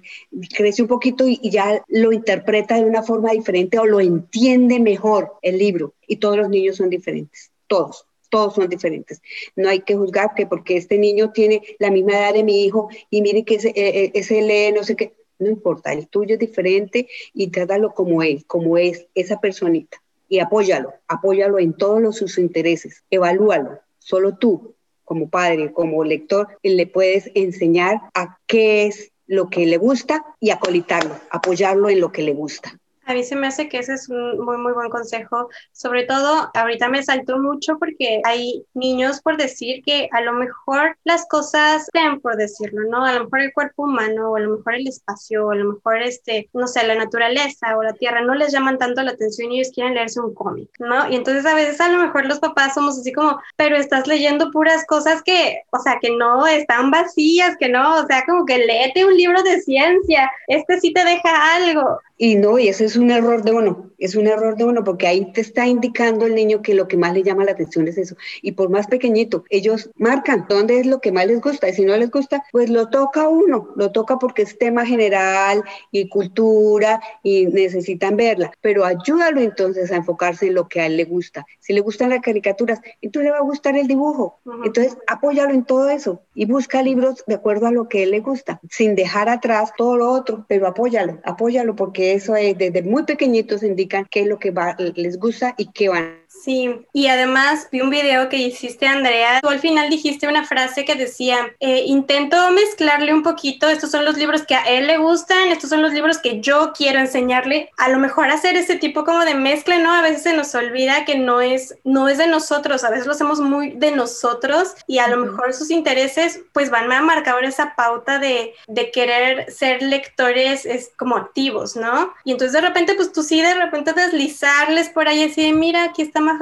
crece 0.55 0.83
un 0.83 0.87
poquito 0.87 1.27
y, 1.27 1.39
y, 1.41 1.49
ya 1.49 1.83
lo 1.87 2.13
interpreta 2.13 2.75
de 2.75 2.85
una 2.85 3.03
forma 3.03 3.31
diferente 3.31 3.79
o 3.79 3.85
lo 3.85 3.99
entiende 3.99 4.79
mejor 4.79 5.33
el 5.41 5.57
libro. 5.57 5.93
Y 6.07 6.17
todos 6.17 6.37
los 6.37 6.49
niños 6.49 6.77
son 6.77 6.89
diferentes, 6.89 7.51
todos 7.67 8.07
todos 8.29 8.55
son 8.55 8.69
diferentes. 8.69 9.21
No 9.55 9.69
hay 9.69 9.81
que 9.81 9.95
juzgar 9.95 10.33
que 10.35 10.45
porque 10.45 10.77
este 10.77 10.97
niño 10.97 11.31
tiene 11.31 11.61
la 11.79 11.91
misma 11.91 12.13
edad 12.13 12.33
de 12.33 12.43
mi 12.43 12.63
hijo 12.63 12.89
y 13.09 13.21
mire 13.21 13.43
que 13.43 13.55
ese, 13.55 13.69
eh, 13.69 13.73
eh, 13.75 14.11
ese 14.13 14.41
lee 14.41 14.73
no 14.73 14.83
sé 14.83 14.95
qué, 14.95 15.13
no 15.39 15.49
importa, 15.49 15.93
el 15.93 16.07
tuyo 16.07 16.35
es 16.35 16.39
diferente 16.39 17.07
y 17.33 17.47
trátalo 17.47 17.93
como 17.93 18.23
él, 18.23 18.45
como 18.45 18.77
es 18.77 19.07
esa 19.15 19.39
personita. 19.39 20.01
Y 20.27 20.39
apóyalo, 20.39 20.93
apóyalo 21.07 21.59
en 21.59 21.73
todos 21.73 22.01
los, 22.01 22.17
sus 22.17 22.37
intereses, 22.37 23.03
evalúalo. 23.09 23.79
Solo 23.99 24.37
tú, 24.37 24.75
como 25.03 25.29
padre, 25.29 25.71
como 25.71 26.03
lector, 26.03 26.47
le 26.63 26.87
puedes 26.87 27.29
enseñar 27.35 28.01
a 28.13 28.39
qué 28.47 28.87
es 28.87 29.11
lo 29.27 29.49
que 29.49 29.65
le 29.65 29.77
gusta 29.77 30.23
y 30.39 30.49
acolitarlo, 30.49 31.15
apoyarlo 31.29 31.89
en 31.89 31.99
lo 31.99 32.11
que 32.11 32.23
le 32.23 32.33
gusta. 32.33 32.79
A 33.07 33.13
mí 33.13 33.23
se 33.23 33.35
me 33.35 33.47
hace 33.47 33.69
que 33.69 33.77
ese 33.79 33.93
es 33.93 34.09
un 34.09 34.39
muy, 34.39 34.57
muy 34.57 34.73
buen 34.73 34.89
consejo. 34.89 35.49
Sobre 35.71 36.05
todo, 36.05 36.49
ahorita 36.55 36.89
me 36.89 37.03
saltó 37.03 37.37
mucho 37.37 37.77
porque 37.77 38.19
hay 38.23 38.65
niños 38.73 39.21
por 39.21 39.37
decir 39.37 39.83
que 39.83 40.09
a 40.11 40.21
lo 40.21 40.33
mejor 40.33 40.97
las 41.03 41.27
cosas 41.27 41.87
sean 41.93 42.19
por 42.19 42.35
decirlo, 42.35 42.81
¿no? 42.89 43.05
A 43.05 43.13
lo 43.13 43.25
mejor 43.25 43.41
el 43.41 43.53
cuerpo 43.53 43.83
humano, 43.83 44.31
o 44.31 44.35
a 44.37 44.39
lo 44.39 44.57
mejor 44.57 44.75
el 44.75 44.87
espacio, 44.87 45.45
o 45.45 45.51
a 45.51 45.55
lo 45.55 45.73
mejor, 45.73 46.01
este, 46.01 46.49
no 46.53 46.67
sé, 46.67 46.85
la 46.87 46.95
naturaleza 46.95 47.77
o 47.77 47.83
la 47.83 47.93
tierra 47.93 48.21
no 48.21 48.33
les 48.33 48.51
llaman 48.51 48.79
tanto 48.79 49.03
la 49.03 49.11
atención 49.11 49.51
y 49.51 49.59
ellos 49.59 49.71
quieren 49.73 49.93
leerse 49.93 50.19
un 50.19 50.33
cómic, 50.33 50.69
¿no? 50.79 51.07
Y 51.09 51.15
entonces 51.15 51.45
a 51.45 51.53
veces 51.55 51.79
a 51.81 51.89
lo 51.89 51.99
mejor 51.99 52.25
los 52.25 52.39
papás 52.39 52.73
somos 52.73 52.97
así 52.97 53.13
como, 53.13 53.39
pero 53.55 53.75
estás 53.77 54.07
leyendo 54.07 54.49
puras 54.51 54.83
cosas 54.87 55.21
que, 55.23 55.61
o 55.69 55.77
sea, 55.79 55.99
que 56.01 56.09
no 56.15 56.47
están 56.47 56.89
vacías, 56.91 57.55
que 57.57 57.69
no, 57.69 58.01
o 58.01 58.05
sea, 58.07 58.25
como 58.25 58.45
que 58.45 58.57
léete 58.57 59.05
un 59.05 59.15
libro 59.15 59.43
de 59.43 59.61
ciencia, 59.61 60.31
este 60.47 60.79
sí 60.79 60.91
te 60.93 61.03
deja 61.05 61.55
algo. 61.55 61.99
Y 62.17 62.35
no, 62.35 62.57
y 62.57 62.69
ese 62.69 62.85
es 62.85 62.95
un 62.95 63.11
error 63.11 63.43
de 63.43 63.51
uno, 63.51 63.91
es 63.97 64.15
un 64.15 64.27
error 64.27 64.55
de 64.55 64.63
uno 64.63 64.85
porque 64.85 65.05
ahí 65.05 65.33
te 65.33 65.41
está 65.41 65.67
indicando 65.67 66.25
el 66.25 66.33
niño 66.33 66.61
que 66.61 66.73
lo 66.73 66.87
que 66.87 66.95
más 66.95 67.13
le 67.13 67.23
llama 67.23 67.43
la 67.43 67.51
atención 67.51 67.89
es 67.89 67.97
eso. 67.97 68.15
Y 68.41 68.53
por 68.53 68.69
más 68.69 68.87
pequeñito, 68.87 69.43
ellos 69.49 69.89
marcan 69.95 70.45
dónde 70.47 70.79
es 70.79 70.85
lo 70.85 71.01
que 71.01 71.11
más 71.11 71.27
les 71.27 71.41
gusta 71.41 71.67
y 71.67 71.73
si 71.73 71.83
no 71.83 71.97
les 71.97 72.09
gusta, 72.09 72.43
pues 72.53 72.69
lo 72.69 72.89
toca 72.89 73.27
uno, 73.27 73.69
lo 73.75 73.91
toca 73.91 74.17
porque 74.17 74.43
es 74.43 74.57
tema 74.57 74.85
general 74.85 75.63
y 75.91 76.07
cultura 76.07 77.01
y 77.21 77.47
necesitan 77.47 78.15
verla, 78.15 78.51
pero 78.61 78.85
ayúdalo 78.85 79.41
entonces 79.41 79.91
a 79.91 79.97
enfocarse 79.97 80.47
en 80.47 80.53
lo 80.53 80.69
que 80.69 80.79
a 80.79 80.85
él 80.85 80.95
le 80.95 81.03
gusta. 81.03 81.45
Si 81.59 81.73
le 81.73 81.81
gustan 81.81 82.11
las 82.11 82.21
caricaturas, 82.21 82.79
entonces 83.01 83.25
le 83.25 83.31
va 83.31 83.39
a 83.39 83.41
gustar 83.41 83.77
el 83.77 83.87
dibujo. 83.87 84.39
Entonces 84.63 84.97
apóyalo 85.07 85.53
en 85.53 85.65
todo 85.65 85.89
eso 85.89 86.21
y 86.33 86.45
busca 86.45 86.81
libros 86.81 87.25
de 87.27 87.35
acuerdo 87.35 87.67
a 87.67 87.71
lo 87.71 87.89
que 87.89 87.99
a 87.99 88.03
él 88.03 88.11
le 88.11 88.21
gusta, 88.21 88.61
sin 88.69 88.95
dejar 88.95 89.27
atrás 89.27 89.73
todo 89.77 89.97
lo 89.97 90.09
otro, 90.09 90.45
pero 90.47 90.67
apóyalo, 90.67 91.19
apóyalo 91.25 91.75
porque 91.75 92.04
eso 92.13 92.35
es, 92.35 92.57
desde 92.57 92.83
muy 92.83 93.03
pequeñitos 93.03 93.63
indican 93.63 94.05
qué 94.09 94.21
es 94.21 94.27
lo 94.27 94.39
que 94.39 94.53
les 94.95 95.17
gusta 95.17 95.55
y 95.57 95.71
qué 95.71 95.89
van 95.89 96.24
Sí, 96.45 96.85
y 96.93 97.07
además 97.07 97.69
vi 97.71 97.81
un 97.81 97.89
video 97.89 98.29
que 98.29 98.37
hiciste, 98.37 98.85
Andrea. 98.85 99.39
Tú 99.41 99.49
al 99.49 99.59
final 99.59 99.89
dijiste 99.89 100.27
una 100.27 100.45
frase 100.45 100.85
que 100.85 100.93
decía, 100.93 101.37
eh, 101.59 101.85
intento 101.87 102.51
mezclarle 102.51 103.15
un 103.15 103.23
poquito, 103.23 103.67
estos 103.67 103.89
son 103.89 104.05
los 104.05 104.15
libros 104.15 104.43
que 104.43 104.53
a 104.53 104.61
él 104.65 104.85
le 104.85 104.99
gustan, 104.99 105.47
estos 105.47 105.71
son 105.71 105.81
los 105.81 105.91
libros 105.91 106.19
que 106.19 106.41
yo 106.41 106.71
quiero 106.77 106.99
enseñarle. 106.99 107.71
A 107.77 107.89
lo 107.89 107.97
mejor 107.97 108.29
hacer 108.29 108.57
ese 108.57 108.75
tipo 108.75 109.05
como 109.05 109.25
de 109.25 109.33
mezcla, 109.33 109.79
¿no? 109.79 109.91
A 109.91 110.03
veces 110.03 110.21
se 110.21 110.33
nos 110.33 110.53
olvida 110.53 111.03
que 111.03 111.17
no 111.17 111.41
es, 111.41 111.79
no 111.83 112.09
es 112.09 112.19
de 112.19 112.27
nosotros, 112.27 112.83
a 112.83 112.91
veces 112.91 113.07
lo 113.07 113.13
hacemos 113.13 113.39
muy 113.39 113.71
de 113.71 113.89
nosotros 113.89 114.75
y 114.85 114.99
a 114.99 115.07
lo 115.07 115.17
mejor 115.17 115.51
sus 115.51 115.71
intereses 115.71 116.41
pues 116.53 116.69
van 116.69 116.91
a 116.91 117.01
marcar 117.01 117.43
esa 117.43 117.75
pauta 117.75 118.19
de, 118.19 118.53
de 118.67 118.91
querer 118.91 119.51
ser 119.51 119.81
lectores 119.81 120.67
es, 120.67 120.91
como 120.95 121.15
activos, 121.15 121.75
¿no? 121.75 122.13
Y 122.23 122.33
entonces 122.33 122.53
de 122.53 122.61
repente 122.61 122.93
pues 122.93 123.11
tú 123.11 123.23
sí 123.23 123.41
de 123.41 123.55
repente 123.55 123.93
deslizarles 123.93 124.89
por 124.89 125.07
ahí 125.07 125.23
así, 125.23 125.51
mira, 125.51 125.85
aquí 125.85 126.03
está 126.03 126.19
más 126.19 126.34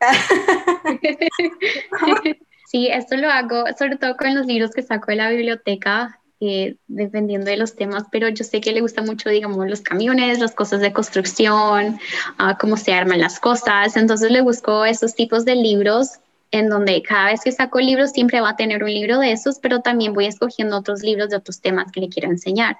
Sí, 2.68 2.88
esto 2.88 3.16
lo 3.16 3.30
hago 3.30 3.64
sobre 3.78 3.96
todo 3.96 4.16
con 4.16 4.34
los 4.34 4.46
libros 4.46 4.72
que 4.72 4.82
saco 4.82 5.12
de 5.12 5.16
la 5.16 5.30
biblioteca, 5.30 6.20
eh, 6.40 6.74
dependiendo 6.88 7.48
de 7.48 7.56
los 7.56 7.76
temas, 7.76 8.04
pero 8.10 8.28
yo 8.28 8.44
sé 8.44 8.60
que 8.60 8.72
le 8.72 8.80
gusta 8.80 9.02
mucho, 9.02 9.30
digamos, 9.30 9.68
los 9.68 9.82
camiones, 9.82 10.40
las 10.40 10.52
cosas 10.52 10.80
de 10.80 10.92
construcción, 10.92 12.00
uh, 12.40 12.56
cómo 12.60 12.76
se 12.76 12.92
arman 12.92 13.20
las 13.20 13.38
cosas. 13.38 13.96
Entonces 13.96 14.32
le 14.32 14.40
busco 14.40 14.84
esos 14.84 15.14
tipos 15.14 15.44
de 15.44 15.54
libros 15.54 16.18
en 16.50 16.68
donde 16.68 17.02
cada 17.02 17.26
vez 17.26 17.42
que 17.42 17.52
saco 17.52 17.80
libros 17.80 18.10
siempre 18.10 18.40
va 18.40 18.50
a 18.50 18.56
tener 18.56 18.82
un 18.82 18.92
libro 18.92 19.20
de 19.20 19.32
esos, 19.32 19.58
pero 19.60 19.80
también 19.80 20.12
voy 20.12 20.26
escogiendo 20.26 20.76
otros 20.76 21.02
libros 21.02 21.30
de 21.30 21.36
otros 21.36 21.60
temas 21.60 21.92
que 21.92 22.00
le 22.00 22.08
quiero 22.08 22.30
enseñar. 22.30 22.78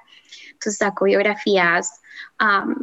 Entonces 0.50 0.78
saco 0.78 1.04
biografías 1.04 2.00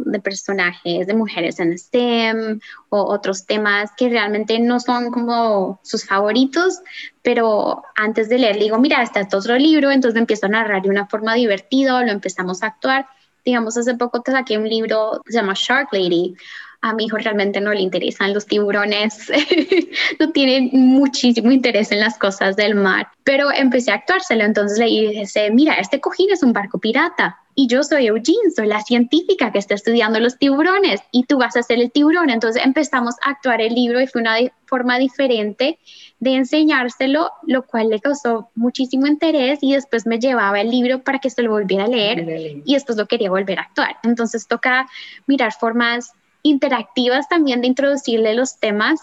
de 0.06 0.20
personajes, 0.20 1.06
de 1.06 1.14
mujeres 1.14 1.60
en 1.60 1.78
STEM 1.78 2.60
o 2.90 3.04
otros 3.04 3.46
temas 3.46 3.92
que 3.96 4.10
realmente 4.10 4.60
no 4.60 4.80
son 4.80 5.12
como 5.12 5.80
sus 5.84 6.06
favoritos, 6.06 6.80
pero 7.22 7.84
antes 7.96 8.30
de 8.30 8.40
leer 8.40 8.58
digo, 8.58 8.80
mira, 8.80 9.04
este 9.04 9.20
es 9.20 9.34
otro 9.34 9.56
libro, 9.58 9.92
entonces 9.92 10.20
empiezo 10.20 10.48
a 10.48 10.50
narrar 10.50 10.82
de 10.82 10.90
una 10.90 11.08
forma 11.08 11.36
divertida, 11.36 12.04
lo 12.04 12.12
empezamos 12.12 12.64
a 12.64 12.68
actuar. 12.68 13.08
Digamos, 13.46 13.78
hace 13.78 13.96
poco 13.96 14.22
te 14.22 14.32
saqué 14.32 14.58
un 14.58 14.68
libro 14.68 15.22
que 15.26 15.32
se 15.32 15.38
llama 15.38 15.54
Shark 15.56 15.90
Lady, 15.92 16.36
a 16.84 16.94
mi 16.94 17.06
hijo 17.06 17.18
realmente 17.18 17.62
no 17.62 17.74
le 17.74 17.80
interesan 17.80 18.34
los 18.34 18.46
tiburones, 18.46 19.32
no 20.20 20.32
tiene 20.32 20.70
muchísimo 20.74 21.50
interés 21.50 21.92
en 21.94 22.02
las 22.02 22.20
cosas 22.20 22.58
del 22.58 22.76
mar, 22.76 23.08
pero 23.24 23.52
empecé 23.52 23.92
a 23.92 23.96
actuárselo, 23.96 24.44
entonces 24.44 24.78
le 24.78 24.86
dije, 24.86 25.50
mira, 25.52 25.76
este 25.76 26.02
cojín 26.02 26.30
es 26.32 26.44
un 26.44 26.52
barco 26.52 26.80
pirata 26.80 27.40
y 27.56 27.68
yo 27.68 27.84
soy 27.84 28.08
Eugene, 28.08 28.52
soy 28.54 28.68
la 28.68 28.82
científica 28.82 29.52
que 29.52 29.60
está 29.60 29.76
estudiando 29.76 30.20
los 30.20 30.38
tiburones 30.38 31.02
y 31.12 31.24
tú 31.24 31.38
vas 31.38 31.56
a 31.56 31.64
ser 31.64 31.80
el 31.80 31.92
tiburón. 31.92 32.30
Entonces 32.30 32.64
empezamos 32.66 33.16
a 33.24 33.32
actuar 33.32 33.62
el 33.62 33.76
libro 33.76 34.02
y 34.02 34.08
fue 34.08 34.22
una 34.22 34.38
forma 34.66 34.98
diferente 34.98 35.78
de 36.20 36.36
enseñárselo, 36.36 37.32
lo 37.46 37.64
cual 37.64 37.90
le 37.90 38.00
causó 38.00 38.50
muchísimo 38.56 39.06
interés 39.06 39.60
y 39.62 39.74
después 39.74 40.08
me 40.08 40.20
llevaba 40.20 40.62
el 40.62 40.72
libro 40.72 41.04
para 41.04 41.20
que 41.20 41.30
se 41.30 41.44
lo 41.44 41.52
volviera 41.52 41.84
a 41.84 41.88
leer 41.88 42.62
y 42.66 42.74
después 42.74 42.98
lo 42.98 43.06
quería 43.06 43.30
volver 43.30 43.60
a 43.60 43.64
actuar. 43.64 43.98
Entonces 44.04 44.48
toca 44.48 44.88
mirar 45.28 45.54
formas 45.54 46.14
interactivas 46.44 47.28
también 47.28 47.62
de 47.62 47.68
introducirle 47.68 48.34
los 48.36 48.60
temas 48.60 49.00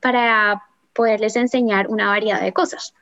para 0.00 0.62
poderles 0.92 1.36
enseñar 1.36 1.88
una 1.88 2.08
variedad 2.08 2.40
de 2.40 2.52
cosas. 2.52 2.94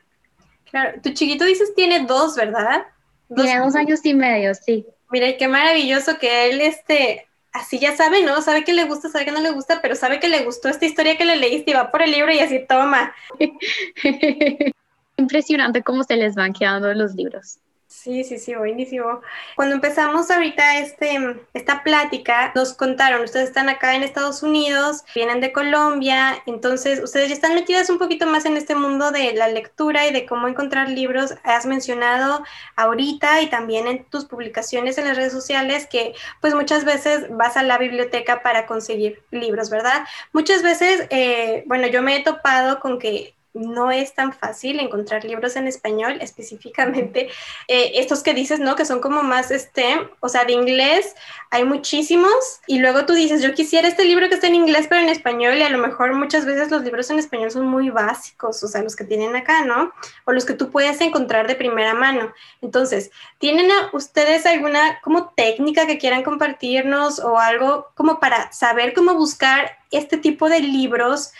Claro, 0.70 1.00
tu 1.02 1.10
chiquito 1.10 1.44
dices 1.44 1.74
tiene 1.74 2.06
dos, 2.06 2.34
¿verdad? 2.34 2.86
Tiene 3.34 3.60
dos 3.60 3.76
años 3.76 4.04
y 4.04 4.14
medio, 4.14 4.54
sí. 4.54 4.86
Mira, 5.10 5.36
qué 5.36 5.46
maravilloso 5.46 6.18
que 6.18 6.48
él, 6.48 6.60
este, 6.60 7.28
así 7.52 7.78
ya 7.78 7.94
sabe, 7.94 8.22
¿no? 8.22 8.40
Sabe 8.40 8.64
que 8.64 8.72
le 8.72 8.84
gusta, 8.84 9.10
sabe 9.10 9.26
que 9.26 9.32
no 9.32 9.40
le 9.40 9.50
gusta, 9.50 9.80
pero 9.82 9.94
sabe 9.94 10.18
que 10.20 10.28
le 10.28 10.44
gustó 10.44 10.68
esta 10.68 10.86
historia 10.86 11.16
que 11.16 11.26
le 11.26 11.36
leíste 11.36 11.70
y 11.70 11.74
va 11.74 11.90
por 11.90 12.02
el 12.02 12.10
libro 12.10 12.32
y 12.32 12.38
así 12.38 12.64
toma. 12.66 13.14
Impresionante 15.18 15.82
cómo 15.82 16.02
se 16.04 16.16
les 16.16 16.34
van 16.34 16.52
quedando 16.54 16.92
los 16.94 17.14
libros. 17.14 17.58
Sí, 17.92 18.24
sí, 18.24 18.38
sí, 18.38 18.54
buenísimo. 18.54 19.20
Cuando 19.54 19.74
empezamos 19.74 20.30
ahorita 20.30 20.78
este, 20.78 21.36
esta 21.52 21.84
plática, 21.84 22.50
nos 22.54 22.72
contaron, 22.72 23.20
ustedes 23.22 23.48
están 23.48 23.68
acá 23.68 23.94
en 23.94 24.02
Estados 24.02 24.42
Unidos, 24.42 25.04
vienen 25.14 25.42
de 25.42 25.52
Colombia, 25.52 26.42
entonces 26.46 27.00
ustedes 27.02 27.28
ya 27.28 27.34
están 27.34 27.54
metidas 27.54 27.90
un 27.90 27.98
poquito 27.98 28.26
más 28.26 28.46
en 28.46 28.56
este 28.56 28.74
mundo 28.74 29.10
de 29.12 29.34
la 29.34 29.48
lectura 29.48 30.06
y 30.08 30.12
de 30.12 30.24
cómo 30.24 30.48
encontrar 30.48 30.88
libros. 30.88 31.34
Has 31.44 31.66
mencionado 31.66 32.42
ahorita 32.76 33.42
y 33.42 33.50
también 33.50 33.86
en 33.86 34.04
tus 34.06 34.24
publicaciones 34.24 34.96
en 34.96 35.04
las 35.04 35.16
redes 35.18 35.32
sociales 35.32 35.86
que 35.86 36.14
pues 36.40 36.54
muchas 36.54 36.86
veces 36.86 37.26
vas 37.28 37.58
a 37.58 37.62
la 37.62 37.76
biblioteca 37.76 38.42
para 38.42 38.66
conseguir 38.66 39.22
libros, 39.30 39.68
¿verdad? 39.68 40.06
Muchas 40.32 40.62
veces, 40.62 41.06
eh, 41.10 41.62
bueno, 41.66 41.86
yo 41.88 42.00
me 42.02 42.16
he 42.16 42.24
topado 42.24 42.80
con 42.80 42.98
que 42.98 43.34
no 43.54 43.90
es 43.90 44.14
tan 44.14 44.32
fácil 44.32 44.80
encontrar 44.80 45.24
libros 45.24 45.56
en 45.56 45.66
español, 45.66 46.18
específicamente 46.20 47.28
eh, 47.68 47.92
estos 47.96 48.22
que 48.22 48.34
dices, 48.34 48.60
¿no? 48.60 48.76
Que 48.76 48.84
son 48.84 49.00
como 49.00 49.22
más, 49.22 49.50
este, 49.50 50.08
o 50.20 50.28
sea, 50.28 50.44
de 50.44 50.52
inglés, 50.52 51.14
hay 51.50 51.64
muchísimos, 51.64 52.32
y 52.66 52.78
luego 52.78 53.04
tú 53.04 53.12
dices, 53.12 53.42
yo 53.42 53.54
quisiera 53.54 53.88
este 53.88 54.04
libro 54.04 54.28
que 54.28 54.36
está 54.36 54.46
en 54.46 54.54
inglés, 54.54 54.86
pero 54.88 55.02
en 55.02 55.08
español, 55.08 55.56
y 55.56 55.62
a 55.62 55.68
lo 55.68 55.78
mejor 55.78 56.14
muchas 56.14 56.46
veces 56.46 56.70
los 56.70 56.82
libros 56.82 57.10
en 57.10 57.18
español 57.18 57.50
son 57.50 57.66
muy 57.66 57.90
básicos, 57.90 58.62
o 58.62 58.68
sea, 58.68 58.82
los 58.82 58.96
que 58.96 59.04
tienen 59.04 59.36
acá, 59.36 59.64
¿no? 59.64 59.92
O 60.24 60.32
los 60.32 60.44
que 60.44 60.54
tú 60.54 60.70
puedes 60.70 61.00
encontrar 61.00 61.46
de 61.46 61.54
primera 61.54 61.94
mano. 61.94 62.32
Entonces, 62.62 63.10
¿tienen 63.38 63.70
ustedes 63.92 64.46
alguna 64.46 65.00
como 65.02 65.30
técnica 65.30 65.86
que 65.86 65.98
quieran 65.98 66.22
compartirnos 66.22 67.18
o 67.18 67.38
algo 67.38 67.88
como 67.94 68.20
para 68.20 68.50
saber 68.52 68.94
cómo 68.94 69.14
buscar 69.14 69.78
este 69.90 70.16
tipo 70.16 70.48
de 70.48 70.60
libros? 70.60 71.32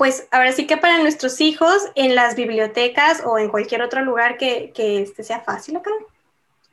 Pues 0.00 0.26
ahora 0.30 0.50
sí 0.52 0.66
que 0.66 0.78
para 0.78 0.96
nuestros 0.96 1.42
hijos 1.42 1.76
en 1.94 2.14
las 2.14 2.34
bibliotecas 2.34 3.20
o 3.22 3.36
en 3.36 3.50
cualquier 3.50 3.82
otro 3.82 4.02
lugar 4.02 4.38
que, 4.38 4.72
que 4.74 5.02
este 5.02 5.22
sea 5.22 5.40
fácil 5.40 5.76
acá. 5.76 5.90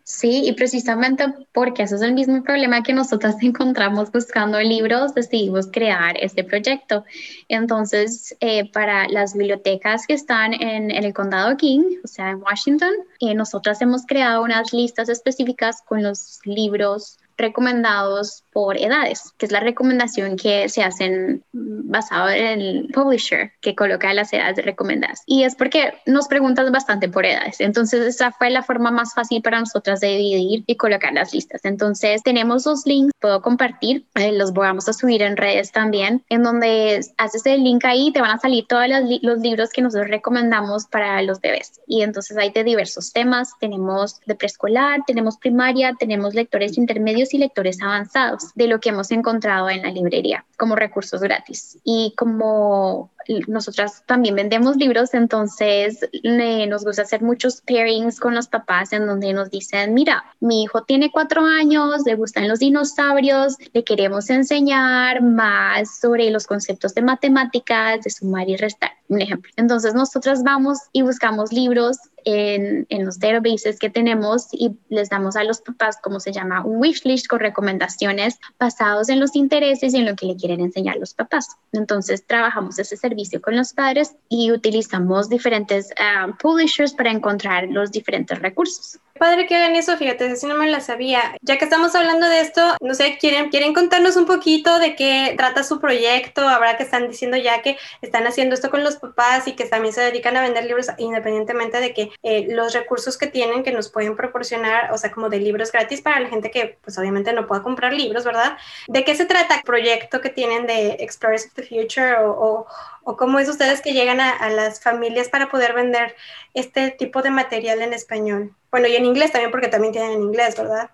Sí, 0.05 0.43
y 0.45 0.53
precisamente 0.53 1.25
porque 1.51 1.83
eso 1.83 1.95
es 1.97 2.01
el 2.03 2.13
mismo 2.13 2.41
problema 2.41 2.83
que 2.83 2.93
nosotras 2.93 3.35
encontramos 3.41 4.13
buscando 4.13 4.61
libros, 4.61 5.13
decidimos 5.13 5.67
crear 5.67 6.15
este 6.21 6.45
proyecto. 6.45 7.03
Entonces, 7.49 8.33
eh, 8.39 8.71
para 8.71 9.09
las 9.09 9.33
bibliotecas 9.33 10.07
que 10.07 10.13
están 10.13 10.53
en, 10.53 10.91
el 10.91 11.13
condado 11.13 11.57
King, 11.57 11.97
o 12.05 12.07
sea, 12.07 12.29
en 12.29 12.41
Washington, 12.41 12.93
eh, 13.19 13.35
nosotras 13.35 13.81
hemos 13.81 14.05
creado 14.05 14.41
unas 14.41 14.71
listas 14.71 15.09
específicas 15.09 15.81
con 15.81 16.01
los 16.01 16.39
libros 16.45 17.19
recomendados 17.37 18.43
por 18.51 18.77
edades, 18.77 19.33
que 19.37 19.45
es 19.45 19.51
la 19.51 19.59
recomendación 19.59 20.35
que 20.35 20.67
se 20.69 20.83
hacen 20.83 21.43
basado 21.53 22.29
en 22.29 22.59
el 22.59 22.89
publisher 22.93 23.51
que 23.61 23.75
coloca 23.75 24.13
las 24.13 24.33
edades 24.33 24.65
recomendadas. 24.65 25.21
Y 25.25 25.43
es 25.43 25.55
porque 25.55 25.93
nos 26.05 26.27
preguntan 26.27 26.71
bastante 26.71 27.07
por 27.07 27.25
edades. 27.25 27.61
Entonces, 27.61 28.01
esa 28.01 28.31
fue 28.31 28.49
la 28.49 28.63
forma 28.63 28.91
más 28.91 29.13
fácil 29.13 29.41
para 29.41 29.59
nosotras 29.59 29.99
de 29.99 30.17
dividir 30.17 30.63
y 30.65 30.75
colocar 30.75 31.13
las 31.13 31.33
listas. 31.33 31.63
Entonces, 31.65 32.23
tenemos 32.23 32.63
dos 32.63 32.85
links, 32.85 33.13
puedo 33.19 33.41
compartir, 33.41 34.05
eh, 34.15 34.31
los 34.31 34.53
vamos 34.53 34.89
a 34.89 34.93
subir 34.93 35.21
en 35.21 35.37
redes 35.37 35.71
también, 35.71 36.23
en 36.29 36.43
donde 36.43 37.01
haces 37.17 37.45
el 37.45 37.63
link 37.63 37.85
ahí, 37.85 38.11
te 38.11 38.21
van 38.21 38.31
a 38.31 38.39
salir 38.39 38.65
todos 38.67 38.85
los 39.21 39.39
libros 39.39 39.69
que 39.69 39.81
nosotros 39.81 40.09
recomendamos 40.09 40.87
para 40.87 41.21
los 41.21 41.39
bebés. 41.39 41.79
Y 41.85 42.01
entonces 42.01 42.37
hay 42.37 42.51
de 42.51 42.63
diversos 42.63 43.13
temas, 43.13 43.51
tenemos 43.59 44.19
de 44.25 44.35
preescolar, 44.35 45.01
tenemos 45.05 45.37
primaria, 45.37 45.93
tenemos 45.99 46.33
lectores 46.33 46.77
intermedios 46.77 47.26
y 47.33 47.37
lectores 47.37 47.81
avanzados 47.81 48.53
de 48.55 48.67
lo 48.67 48.79
que 48.79 48.89
hemos 48.89 49.11
encontrado 49.11 49.69
en 49.69 49.81
la 49.81 49.91
librería 49.91 50.45
como 50.57 50.75
recursos 50.75 51.21
gratis. 51.21 51.79
Y 51.83 52.13
como 52.17 53.11
nosotras 53.47 54.03
también 54.05 54.35
vendemos 54.35 54.77
libros, 54.77 55.13
entonces 55.13 56.07
nos 56.23 56.83
gusta 56.83 57.01
hacer 57.01 57.21
muchos 57.21 57.61
pairings 57.61 58.19
con 58.19 58.35
los 58.35 58.47
papás 58.47 58.93
en 58.93 59.05
donde 59.05 59.33
nos 59.33 59.49
dicen, 59.49 59.93
mira, 59.93 60.23
mi 60.39 60.63
hijo 60.63 60.83
tiene 60.83 61.11
cuatro 61.11 61.43
años, 61.45 62.03
le 62.05 62.15
gustan 62.15 62.47
los 62.47 62.59
dinosaurios, 62.59 63.57
le 63.73 63.83
queremos 63.83 64.29
enseñar 64.29 65.21
más 65.21 65.99
sobre 65.99 66.29
los 66.31 66.47
conceptos 66.47 66.93
de 66.93 67.01
matemáticas, 67.01 68.03
de 68.03 68.09
sumar 68.09 68.49
y 68.49 68.55
restar, 68.55 68.91
un 69.09 69.21
ejemplo. 69.21 69.51
Entonces 69.55 69.93
nosotras 69.93 70.43
vamos 70.43 70.79
y 70.93 71.01
buscamos 71.01 71.51
libros 71.51 71.97
en, 72.25 72.85
en, 72.89 73.05
los 73.05 73.19
databases 73.19 73.79
que 73.79 73.89
tenemos 73.89 74.49
y 74.51 74.77
les 74.89 75.09
damos 75.09 75.37
a 75.37 75.45
los 75.45 75.61
papás, 75.61 75.97
como 76.01 76.19
se 76.19 76.33
llama, 76.33 76.65
un 76.65 76.77
wish 76.81 77.05
list 77.05 77.27
con 77.27 77.39
recomendaciones 77.39 78.37
basados 78.59 79.07
en 79.07 79.21
los 79.21 79.33
intereses 79.35 79.93
y 79.93 79.97
en 79.97 80.05
lo 80.05 80.15
que 80.15 80.25
le 80.25 80.35
quieren 80.35 80.59
enseñar 80.59 80.97
los 80.97 81.13
papás. 81.13 81.47
Entonces 81.71 82.25
trabajamos 82.27 82.79
ese 82.79 82.97
servicio 82.97 83.16
con 83.41 83.55
los 83.55 83.73
padres 83.73 84.15
y 84.29 84.51
utilizamos 84.51 85.29
diferentes 85.29 85.89
ah, 85.99 86.27
publishers 86.39 86.93
para 86.93 87.11
encontrar 87.11 87.67
los 87.69 87.91
diferentes 87.91 88.39
recursos. 88.39 88.99
Padre 89.17 89.47
que 89.47 89.55
hagan 89.55 89.75
eso, 89.75 89.97
fíjate, 89.97 90.35
si 90.35 90.45
no 90.45 90.55
me 90.55 90.69
la 90.69 90.79
sabía. 90.79 91.35
Ya 91.41 91.57
que 91.57 91.65
estamos 91.65 91.95
hablando 91.95 92.27
de 92.27 92.41
esto, 92.41 92.75
no 92.81 92.93
sé, 92.93 93.17
¿quieren, 93.19 93.49
quieren 93.49 93.73
contarnos 93.73 94.15
un 94.15 94.25
poquito 94.25 94.79
de 94.79 94.95
qué 94.95 95.33
trata 95.37 95.63
su 95.63 95.79
proyecto? 95.79 96.47
Habrá 96.47 96.77
que 96.77 96.83
están 96.83 97.07
diciendo 97.07 97.37
ya 97.37 97.61
que 97.61 97.77
están 98.01 98.27
haciendo 98.27 98.55
esto 98.55 98.69
con 98.69 98.83
los 98.83 98.97
papás 98.97 99.47
y 99.47 99.53
que 99.53 99.65
también 99.65 99.93
se 99.93 100.01
dedican 100.01 100.37
a 100.37 100.41
vender 100.41 100.65
libros 100.65 100.87
independientemente 100.97 101.79
de 101.79 101.93
que 101.93 102.11
eh, 102.23 102.47
los 102.49 102.73
recursos 102.73 103.17
que 103.17 103.27
tienen 103.27 103.63
que 103.63 103.71
nos 103.71 103.89
pueden 103.89 104.15
proporcionar, 104.15 104.91
o 104.93 104.97
sea, 104.97 105.11
como 105.11 105.29
de 105.29 105.39
libros 105.39 105.71
gratis 105.71 106.01
para 106.01 106.19
la 106.19 106.29
gente 106.29 106.51
que 106.51 106.77
pues 106.81 106.97
obviamente 106.97 107.33
no 107.33 107.47
pueda 107.47 107.63
comprar 107.63 107.93
libros, 107.93 108.23
¿verdad? 108.23 108.57
¿De 108.87 109.03
qué 109.03 109.15
se 109.15 109.25
trata 109.25 109.55
el 109.55 109.61
proyecto 109.63 110.21
que 110.21 110.29
tienen 110.29 110.67
de 110.67 110.97
Explorers 110.99 111.47
of 111.47 111.53
the 111.53 111.63
Future 111.63 112.17
o, 112.19 112.67
o 113.09 113.15
cómo 113.15 113.39
es 113.39 113.47
ustedes 113.47 113.81
que 113.81 113.93
llegan 113.93 114.19
a, 114.19 114.49
las 114.49 114.81
familias 114.81 115.29
para 115.29 115.49
poder 115.49 115.73
vender 115.73 116.13
este 116.53 116.91
tipo 116.91 117.21
de 117.21 117.29
material 117.29 117.81
en 117.81 117.93
español. 117.93 118.53
Bueno, 118.77 118.89
y 118.89 118.95
en 118.95 119.05
inglés 119.05 119.31
también, 119.31 119.49
porque 119.49 119.69
también 119.69 119.91
tienen 119.91 120.11
en 120.11 120.21
inglés, 120.21 120.55
¿verdad? 120.55 120.91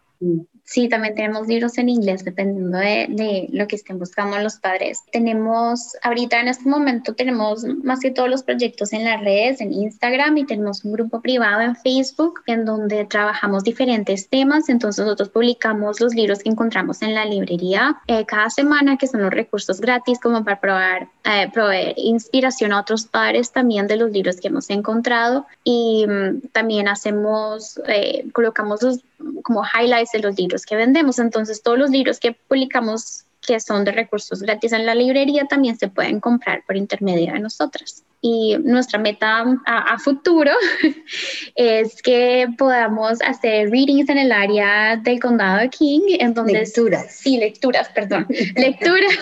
Sí, 0.66 0.88
también 0.88 1.14
tenemos 1.14 1.48
libros 1.48 1.78
en 1.78 1.90
inglés, 1.90 2.24
dependiendo 2.24 2.78
de, 2.78 3.50
lo 3.52 3.68
que 3.68 3.76
estén 3.76 4.00
buscando 4.00 4.40
los 4.40 4.56
padres. 4.56 5.02
Tenemos, 5.12 5.98
ahorita 6.02 6.40
en 6.40 6.48
este 6.48 6.70
momento 6.70 7.14
tenemos 7.14 7.66
más 7.84 8.00
que 8.00 8.12
todos 8.12 8.30
los 8.30 8.44
proyectos 8.44 8.94
en 8.94 9.04
las 9.04 9.22
redes, 9.22 9.60
en 9.60 9.74
Instagram 9.74 10.38
y 10.38 10.46
tenemos 10.46 10.86
un 10.86 10.94
grupo 10.94 11.22
privado 11.22 11.62
en 11.62 11.76
Facebook 11.76 12.42
en 12.48 12.64
donde 12.64 13.06
trabajamos 13.06 13.66
diferentes 13.66 14.30
temas. 14.30 14.70
Entonces 14.70 15.04
nosotros 15.04 15.30
publicamos 15.30 16.00
los 16.00 16.16
libros 16.16 16.40
que 16.40 16.50
encontramos 16.50 17.02
en 17.02 17.14
la 17.14 17.26
librería 17.26 17.98
eh, 18.08 18.26
cada 18.26 18.50
semana, 18.50 18.98
que 18.98 19.08
son 19.08 19.22
los 19.22 19.32
recursos 19.32 19.82
gratis 19.82 20.18
como 20.20 20.46
para 20.46 20.62
probar, 20.62 21.10
eh, 21.26 21.50
proveer 21.54 21.94
inspiración 21.98 22.72
a 22.72 22.80
otros 22.80 23.06
padres 23.06 23.52
también 23.52 23.88
de 23.88 23.98
los 23.98 24.12
libros 24.12 24.38
que 24.38 24.48
hemos 24.48 24.70
encontrado. 24.70 25.46
Y 25.66 26.06
mm, 26.08 26.48
también 26.54 26.88
hacemos, 26.88 27.82
eh, 27.88 28.26
colocamos 28.32 28.82
los 28.82 29.04
como 29.44 29.64
highlights 29.64 30.12
de 30.12 30.20
los 30.20 30.38
libros 30.38 30.66
que 30.66 30.76
vendemos. 30.76 31.20
Entonces, 31.20 31.62
todos 31.62 31.78
los 31.78 31.90
libros 31.90 32.20
que 32.20 32.34
publicamos 32.34 33.26
que 33.46 33.60
son 33.60 33.84
de 33.84 33.92
recursos 33.92 34.42
gratis 34.42 34.72
en 34.72 34.86
la 34.86 34.96
librería 34.96 35.46
también 35.46 35.78
se 35.78 35.88
pueden 35.88 36.20
comprar 36.20 36.64
por 36.66 36.78
intermedio 36.78 37.34
de 37.34 37.40
nosotras. 37.40 38.04
Y 38.26 38.56
nuestra 38.64 39.00
meta 39.00 39.44
a, 39.66 40.00
futuro 40.00 40.52
es 41.56 42.02
que 42.02 42.48
podamos 42.58 43.22
hacer 43.22 43.70
readings 43.70 44.08
en 44.08 44.18
el 44.18 44.32
área 44.32 44.96
del 44.96 45.20
condado 45.20 45.60
de 45.60 45.70
King, 45.70 46.00
en 46.08 46.34
donde... 46.34 46.54
Lecturas. 46.54 47.14
Sí, 47.14 47.38
lecturas, 47.38 47.90
perdón. 47.90 48.26
lecturas. 48.56 49.14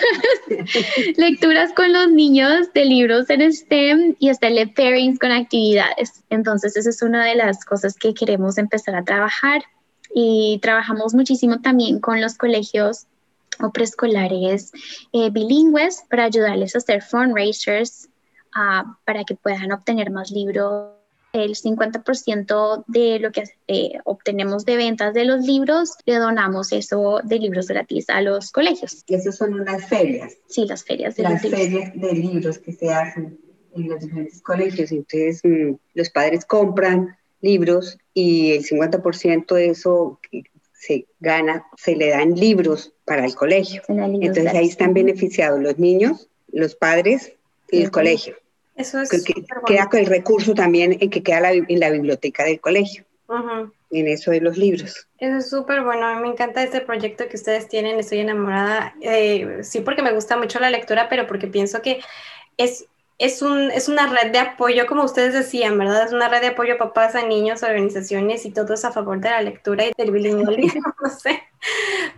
lecturas 1.16 1.72
con 1.72 1.92
los 1.92 2.12
niños 2.12 2.72
de 2.74 2.84
libros 2.84 3.28
en 3.28 3.52
STEM 3.52 4.14
y 4.20 4.28
hacerle 4.28 4.68
pairings 4.68 5.18
con 5.18 5.32
actividades. 5.32 6.22
Entonces, 6.30 6.76
esa 6.76 6.90
es 6.90 7.02
una 7.02 7.24
de 7.24 7.34
las 7.34 7.64
cosas 7.64 7.96
que 7.96 8.14
queremos 8.14 8.56
empezar 8.56 8.94
a 8.94 9.02
trabajar 9.02 9.64
y 10.14 10.58
trabajamos 10.62 11.14
muchísimo 11.14 11.60
también 11.60 12.00
con 12.00 12.20
los 12.20 12.36
colegios 12.36 13.06
o 13.60 13.70
preescolares 13.70 14.72
eh, 15.12 15.30
bilingües 15.30 16.04
para 16.08 16.24
ayudarles 16.24 16.74
a 16.74 16.78
hacer 16.78 17.02
fundraisers 17.02 18.08
uh, 18.56 18.88
para 19.04 19.24
que 19.24 19.34
puedan 19.34 19.72
obtener 19.72 20.10
más 20.10 20.30
libros. 20.30 20.90
El 21.32 21.54
50% 21.54 22.84
de 22.88 23.18
lo 23.18 23.32
que 23.32 23.44
eh, 23.66 23.92
obtenemos 24.04 24.66
de 24.66 24.76
ventas 24.76 25.14
de 25.14 25.24
los 25.24 25.46
libros, 25.46 25.94
le 26.04 26.16
donamos 26.16 26.72
eso 26.72 27.20
de 27.24 27.38
libros 27.38 27.68
gratis 27.68 28.10
a 28.10 28.20
los 28.20 28.50
colegios. 28.50 29.02
Y 29.06 29.14
esas 29.14 29.36
son 29.38 29.54
unas 29.54 29.82
ferias. 29.88 30.34
Sí, 30.46 30.66
las 30.66 30.84
ferias 30.84 31.16
de 31.16 31.22
las 31.22 31.40
ferias 31.40 31.90
de 31.94 32.12
libros 32.12 32.58
que 32.58 32.74
se 32.74 32.92
hacen 32.92 33.38
en 33.74 33.88
los 33.88 34.00
diferentes 34.00 34.42
colegios. 34.42 34.92
Entonces, 34.92 35.40
mm, 35.42 35.72
los 35.94 36.10
padres 36.10 36.44
compran 36.44 37.16
libros 37.42 37.98
y 38.14 38.52
el 38.52 38.64
50% 38.64 39.54
de 39.54 39.66
eso 39.66 40.18
que 40.30 40.44
se 40.72 41.06
gana 41.20 41.66
se 41.76 41.94
le 41.94 42.10
dan 42.10 42.34
libros 42.34 42.92
para 43.04 43.24
el 43.24 43.34
colegio. 43.34 43.82
Entonces 43.88 44.54
ahí 44.54 44.66
están 44.66 44.94
beneficiados 44.94 45.60
los 45.60 45.78
niños, 45.78 46.28
los 46.50 46.74
padres 46.74 47.32
y 47.70 47.82
el 47.82 47.90
colegio. 47.90 48.36
Eso 48.74 49.00
es 49.02 49.10
que, 49.10 49.44
queda 49.66 49.88
con 49.88 50.00
el 50.00 50.06
recurso 50.06 50.54
también 50.54 50.96
en 50.98 51.10
que 51.10 51.22
queda 51.22 51.52
en 51.52 51.80
la 51.80 51.90
biblioteca 51.90 52.44
del 52.44 52.60
colegio. 52.60 53.04
en 53.90 54.08
eso 54.08 54.30
de 54.30 54.40
los 54.40 54.56
libros. 54.56 55.06
Eso 55.18 55.36
es 55.36 55.50
súper 55.50 55.82
bueno, 55.82 56.06
a 56.06 56.16
mí 56.16 56.22
me 56.22 56.28
encanta 56.28 56.62
este 56.62 56.80
proyecto 56.80 57.28
que 57.28 57.36
ustedes 57.36 57.68
tienen, 57.68 57.98
estoy 57.98 58.18
enamorada, 58.18 58.94
eh, 59.00 59.58
sí 59.62 59.80
porque 59.80 60.02
me 60.02 60.12
gusta 60.12 60.36
mucho 60.36 60.58
la 60.58 60.70
lectura, 60.70 61.08
pero 61.08 61.26
porque 61.26 61.46
pienso 61.46 61.82
que 61.82 62.00
es, 62.56 62.86
es, 63.18 63.42
un, 63.42 63.70
es 63.70 63.88
una 63.88 64.06
red 64.06 64.32
de 64.32 64.38
apoyo, 64.38 64.86
como 64.86 65.04
ustedes 65.04 65.32
decían, 65.32 65.78
¿verdad? 65.78 66.06
Es 66.06 66.12
una 66.12 66.28
red 66.28 66.40
de 66.40 66.48
apoyo 66.48 66.74
a 66.74 66.78
papás, 66.78 67.14
a 67.14 67.22
niños, 67.22 67.62
organizaciones 67.62 68.44
y 68.44 68.50
todo 68.50 68.74
es 68.74 68.84
a 68.84 68.92
favor 68.92 69.20
de 69.20 69.30
la 69.30 69.42
lectura 69.42 69.86
y 69.86 69.92
del 69.96 70.10
bilingüismo, 70.10 70.94
no 71.02 71.10
sé. 71.10 71.42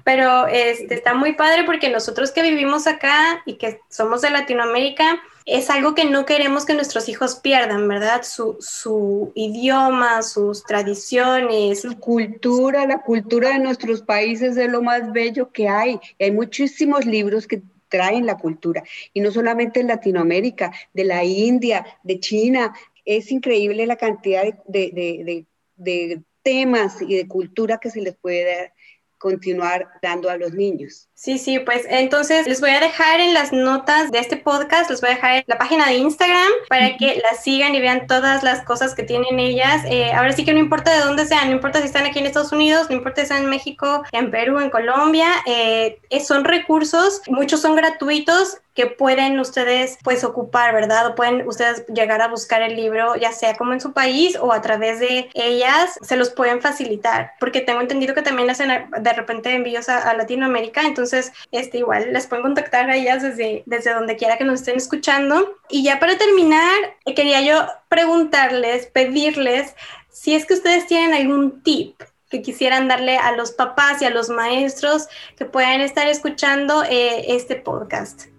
Pero 0.05 0.47
este, 0.47 0.95
está 0.95 1.15
muy 1.15 1.33
padre 1.35 1.65
porque 1.65 1.91
nosotros 1.91 2.31
que 2.31 2.43
vivimos 2.43 2.87
acá 2.87 3.43
y 3.45 3.55
que 3.55 3.81
somos 3.89 4.23
de 4.23 4.31
Latinoamérica, 4.31 5.21
es 5.47 5.69
algo 5.69 5.95
que 5.95 6.07
no 6.07 6.25
queremos 6.25 6.65
que 6.65 6.75
nuestros 6.75 7.09
hijos 7.09 7.37
pierdan, 7.37 7.87
¿verdad? 7.87 8.23
Su, 8.23 8.57
su 8.61 9.31
idioma, 9.35 10.23
sus 10.23 10.65
tradiciones. 10.65 11.83
Su 11.83 11.99
cultura, 11.99 12.87
la 12.87 13.03
cultura 13.03 13.51
de 13.51 13.59
nuestros 13.59 14.01
países 14.01 14.57
es 14.57 14.71
lo 14.71 14.83
más 14.83 15.13
bello 15.13 15.53
que 15.53 15.69
hay. 15.69 16.01
Hay 16.19 16.31
muchísimos 16.31 17.05
libros 17.05 17.47
que 17.47 17.63
traen 17.95 18.27
la 18.27 18.37
cultura, 18.37 18.83
y 19.13 19.21
no 19.21 19.31
solamente 19.31 19.79
en 19.79 19.87
Latinoamérica, 19.87 20.73
de 20.93 21.05
la 21.05 21.23
India, 21.23 21.87
de 22.03 22.19
China. 22.19 22.75
Es 23.05 23.31
increíble 23.31 23.87
la 23.87 23.97
cantidad 23.97 24.43
de, 24.67 24.91
de, 24.93 25.47
de 25.77 26.23
temas 26.43 27.01
y 27.01 27.15
de 27.15 27.29
cultura 27.29 27.79
que 27.79 27.91
se 27.91 28.01
les 28.01 28.17
puede 28.17 28.45
dar 28.45 28.74
continuar 29.19 29.89
dando 30.03 30.31
a 30.31 30.37
los 30.37 30.53
niños. 30.53 31.09
Sí, 31.15 31.39
sí, 31.39 31.59
pues 31.59 31.87
entonces 31.89 32.47
les 32.47 32.61
voy 32.61 32.71
a 32.71 32.81
dejar 32.81 33.21
en 33.21 33.33
las 33.33 33.53
notas 33.53 34.11
de 34.11 34.19
este 34.19 34.37
podcast, 34.37 34.91
les 34.91 35.01
voy 35.01 35.11
a 35.11 35.15
dejar 35.15 35.45
la 35.47 35.59
página 35.59 35.87
de 35.87 35.95
Instagram 35.95 36.53
para 36.69 36.97
que 36.97 37.23
la 37.23 37.35
sigan 37.39 37.75
y 37.75 37.81
vean 37.81 38.07
todas 38.07 38.43
las 38.43 38.63
cosas 38.65 38.95
que 38.95 39.03
tienen 39.03 39.39
ellas. 39.39 39.83
Eh, 39.87 40.13
ahora 40.13 40.33
sí 40.33 40.45
que 40.45 40.53
no 40.53 40.59
importa 40.59 40.93
de 40.93 41.01
dónde 41.01 41.27
sean, 41.27 41.49
no 41.49 41.55
importa 41.55 41.81
si 41.81 41.87
están 41.87 42.05
aquí 42.05 42.19
en 42.19 42.27
Estados 42.27 42.53
Unidos, 42.53 42.89
no 42.91 42.97
importa 42.97 43.21
si 43.21 43.23
están 43.23 43.45
en 43.45 43.51
México, 43.51 44.03
en 44.13 44.31
Perú, 44.31 44.61
en 44.61 44.71
Colombia, 44.71 45.29
eh, 45.47 46.01
son 46.25 46.45
recursos, 46.45 47.23
muchos 47.29 47.61
son 47.61 47.77
gratuitos 47.77 48.59
que 48.75 48.87
pueden 48.87 49.39
ustedes 49.39 49.99
pues 50.03 50.25
ocupar, 50.25 50.75
¿verdad? 50.75 51.07
O 51.07 51.15
pueden 51.15 51.47
ustedes 51.47 51.87
llegar 51.87 52.21
a 52.21 52.29
buscar 52.29 52.63
el 52.63 52.77
libro, 52.77 53.17
ya 53.17 53.33
sea 53.33 53.57
como 53.57 53.73
en 53.73 53.81
su 53.81 53.93
país 53.93 54.37
o 54.41 54.53
a 54.53 54.61
través 54.61 55.01
de 55.01 55.31
ellas, 55.35 55.99
se 56.03 56.17
los 56.17 56.31
pueden 56.31 56.61
facilitar, 56.61 57.33
porque 57.39 57.61
tengo 57.61 57.81
entendido 57.81 58.15
que 58.15 58.23
también 58.23 58.51
hacen 58.51 58.91
de 58.99 59.13
repente 59.13 59.55
envíos 59.55 59.89
a, 59.89 60.15
Latinoamérica, 60.15 60.83
entonces 60.83 61.33
este, 61.51 61.79
igual 61.79 62.13
les 62.13 62.27
pueden 62.27 62.43
contactar 62.43 62.91
a 62.91 62.97
ellas 62.97 63.23
desde, 63.23 63.63
desde 63.67 63.93
donde 63.93 64.17
quiera 64.17 64.37
que 64.37 64.45
nos 64.45 64.61
estén 64.61 64.77
escuchando. 64.77 65.57
Y 65.69 65.83
ya 65.83 65.99
para 65.99 66.17
terminar, 66.19 66.75
quería 67.17 67.41
yo 67.41 67.67
preguntarles, 67.89 68.87
pedirles 68.87 69.75
si 70.11 70.35
es 70.35 70.47
que 70.47 70.55
ustedes 70.55 70.87
tienen 70.87 71.15
algún 71.15 71.63
tip 71.63 72.01
que 72.31 72.43
quisieran 72.43 72.89
darle 72.89 73.17
a 73.17 73.33
los 73.33 73.53
papás 73.53 74.03
y 74.03 74.05
a 74.05 74.11
los 74.11 74.29
maestros 74.29 75.09
que 75.37 75.45
puedan 75.45 75.81
estar 75.81 76.07
escuchando 76.09 76.83
eh, 76.85 77.35
este 77.35 77.57
podcast. 77.57 78.34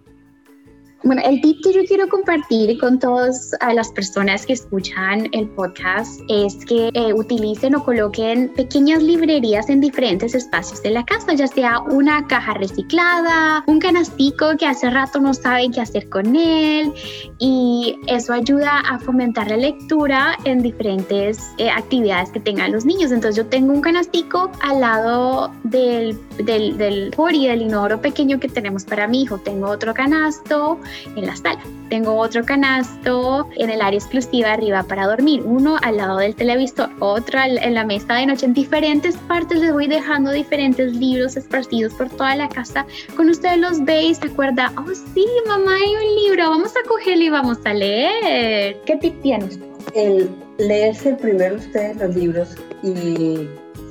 Bueno, 1.06 1.22
el 1.24 1.40
tip 1.40 1.62
que 1.62 1.72
yo 1.72 1.84
quiero 1.86 2.08
compartir 2.08 2.76
con 2.80 2.98
todas 2.98 3.52
las 3.72 3.90
personas 3.92 4.44
que 4.44 4.54
escuchan 4.54 5.28
el 5.30 5.48
podcast 5.50 6.20
es 6.28 6.56
que 6.66 6.90
eh, 6.94 7.12
utilicen 7.14 7.76
o 7.76 7.84
coloquen 7.84 8.52
pequeñas 8.54 9.04
librerías 9.04 9.68
en 9.68 9.80
diferentes 9.80 10.34
espacios 10.34 10.82
de 10.82 10.90
la 10.90 11.04
casa, 11.04 11.32
ya 11.34 11.46
sea 11.46 11.78
una 11.78 12.26
caja 12.26 12.54
reciclada, 12.54 13.62
un 13.68 13.78
canastico 13.78 14.56
que 14.58 14.66
hace 14.66 14.90
rato 14.90 15.20
no 15.20 15.32
saben 15.32 15.70
qué 15.70 15.80
hacer 15.80 16.08
con 16.08 16.34
él 16.34 16.92
y 17.38 17.96
eso 18.08 18.32
ayuda 18.32 18.80
a 18.80 18.98
fomentar 18.98 19.48
la 19.48 19.58
lectura 19.58 20.36
en 20.42 20.60
diferentes 20.60 21.38
eh, 21.58 21.70
actividades 21.70 22.30
que 22.30 22.40
tengan 22.40 22.72
los 22.72 22.84
niños. 22.84 23.12
Entonces 23.12 23.36
yo 23.36 23.46
tengo 23.48 23.72
un 23.72 23.80
canastico 23.80 24.50
al 24.60 24.80
lado 24.80 25.52
del, 25.62 26.18
del, 26.38 26.76
del 26.76 27.12
del 27.12 27.62
inodoro 27.62 28.00
pequeño 28.00 28.40
que 28.40 28.48
tenemos 28.48 28.84
para 28.84 29.06
mi 29.06 29.22
hijo. 29.22 29.38
Tengo 29.38 29.68
otro 29.68 29.94
canasto 29.94 30.80
en 31.16 31.26
la 31.26 31.36
sala. 31.36 31.60
Tengo 31.88 32.14
otro 32.16 32.44
canasto 32.44 33.48
en 33.56 33.70
el 33.70 33.80
área 33.80 33.98
exclusiva 33.98 34.52
arriba 34.52 34.82
para 34.82 35.06
dormir, 35.06 35.42
uno 35.44 35.76
al 35.82 35.98
lado 35.98 36.18
del 36.18 36.34
televisor, 36.34 36.90
otro 36.98 37.38
en 37.42 37.74
la 37.74 37.84
mesa 37.84 38.14
de 38.14 38.26
noche. 38.26 38.46
En 38.46 38.54
diferentes 38.54 39.16
partes 39.28 39.60
les 39.60 39.72
voy 39.72 39.86
dejando 39.86 40.32
diferentes 40.32 40.94
libros 40.94 41.36
esparcidos 41.36 41.94
por 41.94 42.08
toda 42.10 42.34
la 42.36 42.48
casa. 42.48 42.86
Con 43.16 43.28
ustedes 43.28 43.58
los 43.58 43.84
veis, 43.84 44.18
se 44.18 44.26
acuerda, 44.26 44.72
oh 44.76 44.94
sí, 45.14 45.26
mamá 45.46 45.76
hay 45.76 45.94
un 45.94 46.24
libro, 46.24 46.50
vamos 46.50 46.72
a 46.72 46.88
cogerlo 46.88 47.24
y 47.24 47.30
vamos 47.30 47.58
a 47.64 47.72
leer. 47.74 48.80
¿Qué 48.84 48.96
tip 48.96 49.20
tienes? 49.22 49.58
El 49.94 50.28
leerse 50.58 51.14
primero 51.14 51.56
ustedes 51.56 51.96
los 51.96 52.14
libros 52.16 52.56
y 52.82 53.46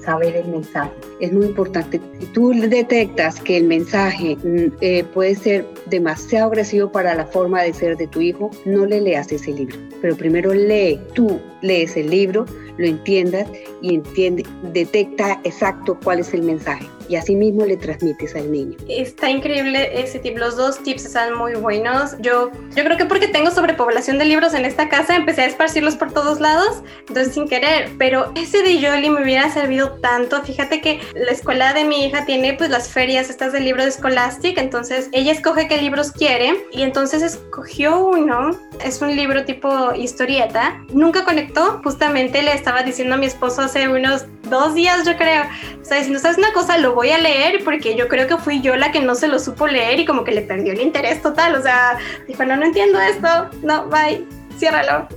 saber 0.06 0.36
el 0.36 0.48
mensaje. 0.48 0.92
Es 1.20 1.34
muy 1.34 1.48
importante. 1.48 2.00
Si 2.20 2.26
tú 2.28 2.52
detectas 2.52 3.42
que 3.42 3.58
el 3.58 3.66
mensaje 3.66 4.38
mm, 4.38 4.78
eh, 4.82 5.04
puede 5.14 5.36
ser 5.36 5.66
demasiado 5.88 6.48
agresivo 6.48 6.92
para 6.92 7.16
la 7.16 7.26
forma 7.26 7.64
de 7.64 7.74
ser 7.74 7.98
de 7.98 8.08
tu 8.08 8.22
hijo, 8.22 8.52
no 8.66 8.86
le 8.86 9.02
leas 9.02 9.32
ese 9.32 9.52
libro. 9.52 9.78
Pero 10.02 10.16
primero 10.16 10.54
lee, 10.54 11.00
tú 11.14 11.40
lees 11.62 11.98
el 11.98 12.10
libro, 12.10 12.46
lo 12.78 12.86
entiendas 12.86 13.48
y 13.82 13.96
entiende, 13.96 14.46
detecta 14.74 15.40
exacto 15.44 15.98
cuál 16.04 16.20
es 16.20 16.34
el 16.34 16.44
mensaje 16.44 16.86
y 17.10 17.16
así 17.16 17.36
mismo 17.36 17.66
le 17.66 17.78
transmites 17.78 18.36
al 18.36 18.52
niño. 18.52 18.78
Está 18.88 19.30
increíble 19.30 20.00
ese 20.00 20.20
tip, 20.20 20.38
los 20.38 20.56
dos 20.56 20.80
tips 20.84 21.06
están 21.06 21.38
muy 21.38 21.54
buenos. 21.54 22.16
Yo, 22.20 22.52
yo 22.76 22.84
creo 22.84 22.98
que 22.98 23.06
porque 23.06 23.28
tengo 23.28 23.52
sobrepoblación 23.52 24.18
de 24.18 24.26
libros 24.26 24.54
en 24.54 24.66
esta 24.66 24.90
casa, 24.90 25.16
empecé 25.16 25.42
a 25.42 25.46
esparcirlos 25.46 25.96
por 25.96 26.12
todos 26.12 26.40
lados, 26.40 26.82
entonces 27.08 27.34
sin 27.34 27.48
querer, 27.48 27.92
pero 27.98 28.32
ese 28.36 28.62
de 28.64 28.82
Jolly 28.82 29.10
me 29.10 29.24
hubiera 29.24 29.50
servido 29.50 29.92
tanto. 30.02 30.42
Fíjate 30.44 30.82
que 30.82 31.00
la 31.14 31.32
escuela 31.32 31.74
de 31.74 31.84
mi 31.84 32.06
hija 32.06 32.26
tiene 32.26 32.54
pues 32.54 32.70
las 32.70 32.90
ferias 32.90 33.30
estas 33.30 33.54
del 33.54 33.66
libro 33.66 33.84
de 33.84 33.92
Scholastic, 33.92 34.58
entonces 34.58 35.10
ella 35.12 35.32
escoge 35.32 35.68
qué 35.68 35.78
libros 35.78 36.12
quiere 36.12 36.66
y 36.72 36.82
entonces 36.82 37.22
escogió 37.22 38.06
uno, 38.08 38.52
es 38.84 39.02
un 39.02 39.16
libro 39.16 39.46
tipo 39.46 39.94
historieta, 39.94 40.84
nunca 40.94 41.24
conectó, 41.24 41.82
justamente 41.84 42.42
le 42.42 42.54
estaba 42.54 42.84
diciendo 42.84 43.16
a 43.16 43.18
mi 43.18 43.26
esposo 43.26 43.62
hace 43.62 43.88
unos 43.88 44.26
dos 44.50 44.76
días 44.76 45.06
yo 45.06 45.16
creo, 45.18 45.44
o 45.82 45.86
sea, 45.86 46.02
no 46.08 46.20
sabes 46.20 46.38
una 46.38 46.54
cosa, 46.54 46.78
lo 46.78 46.95
voy 46.96 47.10
a 47.10 47.20
leer 47.20 47.64
porque 47.64 47.96
yo 47.96 48.08
creo 48.08 48.28
que 48.28 48.38
fui 48.38 48.62
yo 48.62 48.76
la 48.76 48.92
que 48.92 49.02
no 49.02 49.14
se 49.14 49.28
lo 49.28 49.38
supo 49.38 49.68
leer 49.68 50.00
y 50.00 50.06
como 50.06 50.24
que 50.24 50.32
le 50.32 50.42
perdió 50.42 50.74
el 50.74 50.82
interés 50.82 51.22
total. 51.22 51.56
O 51.56 51.62
sea, 51.62 52.00
dijo, 52.28 52.44
no, 52.46 52.58
no 52.58 52.66
entiendo 52.66 53.00
esto. 53.00 53.28
No, 53.62 53.88
bye, 53.88 54.26
ciérralo. 54.58 55.08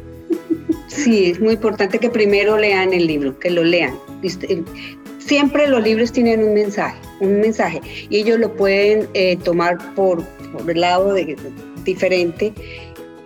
Sí, 0.89 1.31
es 1.31 1.41
muy 1.41 1.55
importante 1.55 1.99
que 1.99 2.11
primero 2.11 2.59
lean 2.59 2.93
el 2.93 3.07
libro, 3.07 3.39
que 3.39 3.51
lo 3.51 3.65
lean. 3.65 3.99
Siempre 5.19 5.69
los 5.69 5.83
libros 5.83 6.13
tienen 6.13 6.43
un 6.43 6.55
mensaje, 6.55 6.99
un 7.21 7.41
mensaje, 7.41 7.81
y 8.09 8.19
ellos 8.19 8.39
lo 8.39 8.55
pueden 8.55 9.09
eh, 9.15 9.37
tomar 9.37 9.77
por, 9.95 10.25
por 10.25 10.71
el 10.71 10.81
lado 10.81 11.13
de, 11.13 11.37
diferente 11.85 12.53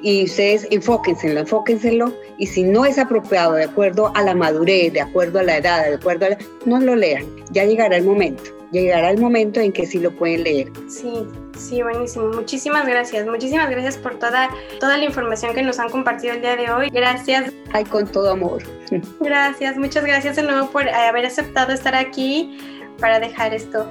y 0.03 0.25
ustedes 0.25 0.67
enfóquenselo, 0.71 1.41
enfóquenselo 1.41 2.13
y 2.43 2.47
si 2.49 2.65
no 2.65 2.85
es 2.85 2.99
apropiado 2.99 3.53
de 3.53 3.63
acuerdo 3.63 4.11
a 4.17 4.23
la 4.23 4.35
madurez, 4.35 4.93
de 4.93 5.01
acuerdo 5.01 5.39
a 5.39 5.45
la 5.45 5.59
edad, 5.59 5.87
de 5.87 5.95
acuerdo 5.95 6.27
a 6.27 6.31
la, 6.31 6.39
no 6.67 6.81
lo 6.81 6.97
lean, 6.97 7.25
ya 7.53 7.65
llegará 7.65 7.99
el 7.99 8.05
momento, 8.05 8.43
llegará 8.73 9.11
el 9.11 9.21
momento 9.21 9.61
en 9.61 9.71
que 9.71 9.87
sí 9.87 10.01
lo 10.01 10.11
pueden 10.11 10.43
leer. 10.43 10.73
Sí, 10.89 11.25
sí, 11.57 11.81
buenísimo. 11.85 12.31
Muchísimas 12.31 12.85
gracias, 12.85 13.29
muchísimas 13.29 13.71
gracias 13.71 13.97
por 13.97 14.19
toda, 14.19 14.51
toda 14.81 14.99
la 14.99 15.05
información 15.05 15.55
que 15.55 15.63
nos 15.63 15.79
han 15.79 15.89
compartido 15.89 16.35
el 16.35 16.41
día 16.41 16.57
de 16.57 16.69
hoy. 16.69 16.89
Gracias. 16.91 17.53
Ay, 17.73 17.85
con 17.85 18.09
todo 18.09 18.33
amor. 18.33 18.61
Gracias, 19.21 19.77
muchas 19.77 20.05
gracias 20.05 20.35
de 20.35 20.43
nuevo 20.43 20.69
por 20.69 20.89
haber 20.89 21.25
aceptado 21.25 21.73
estar 21.73 21.95
aquí 21.95 22.59
para 22.99 23.21
dejar 23.21 23.55
esto 23.55 23.87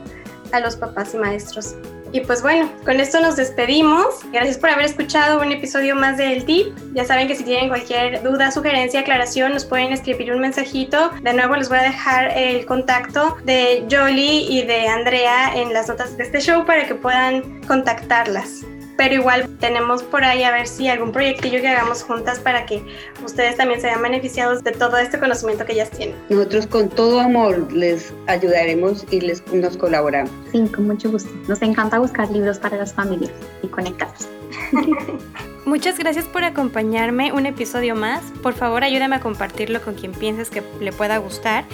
a 0.52 0.60
los 0.60 0.76
papás 0.76 1.14
y 1.14 1.18
maestros. 1.18 1.78
Y 2.12 2.22
pues 2.22 2.42
bueno, 2.42 2.70
con 2.84 3.00
esto 3.00 3.22
nos 3.22 3.38
despedimos. 3.38 4.20
Gracias 4.32 4.58
por 4.58 4.70
haber 4.70 4.86
escuchado 4.86 5.42
un 5.42 5.52
episodio 5.52 5.96
más 5.96 6.18
de 6.18 6.34
El 6.34 6.46
Tip. 6.46 6.76
Ya 6.94 7.06
saben 7.06 7.28
que 7.28 7.36
si 7.36 7.44
tienen 7.44 7.70
cualquier 7.70 8.22
duda, 8.22 8.52
sugerencia, 8.52 9.00
aclaración, 9.00 9.54
nos 9.54 9.66
pueden 9.66 9.94
escribir 9.94 10.34
un 10.34 10.40
mensajito. 10.40 11.12
De 11.22 11.34
nuevo 11.34 11.56
les 11.56 11.70
voy 11.70 11.78
a 11.78 11.84
dejar 11.84 12.38
el 12.38 12.66
contacto 12.66 13.38
de 13.46 13.86
Jolie 13.90 14.46
y 14.50 14.64
de 14.64 14.88
Andrea 14.88 15.54
en 15.56 15.74
las 15.74 15.88
notas 15.88 16.18
de 16.18 16.24
este 16.24 16.42
show 16.42 16.66
para 16.66 16.86
que 16.86 16.96
puedan 16.96 17.62
contactarlas 17.66 18.66
pero 19.02 19.16
igual 19.16 19.50
tenemos 19.60 20.04
por 20.04 20.24
ahí 20.24 20.44
a 20.44 20.52
ver 20.52 20.68
si 20.68 20.88
algún 20.88 21.12
proyectillo 21.12 21.60
que 21.60 21.68
hagamos 21.68 22.04
juntas 22.04 22.38
para 22.38 22.68
que 22.68 22.84
ustedes 23.26 23.58
también 23.58 23.82
se 23.82 23.88
vean 23.88 24.04
beneficiados 24.04 24.64
de 24.64 24.74
todo 24.74 24.96
este 24.98 25.18
conocimiento 25.18 25.66
que 25.66 25.74
ellas 25.74 25.90
tienen. 25.90 26.16
Nosotros 26.30 26.68
con 26.68 26.88
todo 26.88 27.20
amor 27.20 27.74
les 27.74 28.14
ayudaremos 28.28 29.04
y 29.10 29.22
les 29.22 29.44
nos 29.52 29.76
colaboramos. 29.76 30.32
Sí, 30.52 30.68
con 30.68 30.86
mucho 30.86 31.10
gusto. 31.10 31.32
Nos 31.48 31.64
encanta 31.64 31.98
buscar 31.98 32.30
libros 32.30 32.60
para 32.60 32.78
las 32.78 32.94
familias 32.94 33.32
y 33.64 33.70
conectarlos. 33.70 34.30
Muchas 35.66 35.98
gracias 35.98 36.26
por 36.26 36.44
acompañarme 36.44 37.34
un 37.34 37.48
episodio 37.48 37.96
más. 37.96 38.22
Por 38.44 38.54
favor, 38.54 38.84
ayúdame 38.84 39.16
a 39.16 39.20
compartirlo 39.20 39.82
con 39.82 39.96
quien 39.96 40.12
pienses 40.12 40.52
que 40.52 40.62
le 40.80 40.92
pueda 40.92 41.18
gustar 41.18 41.66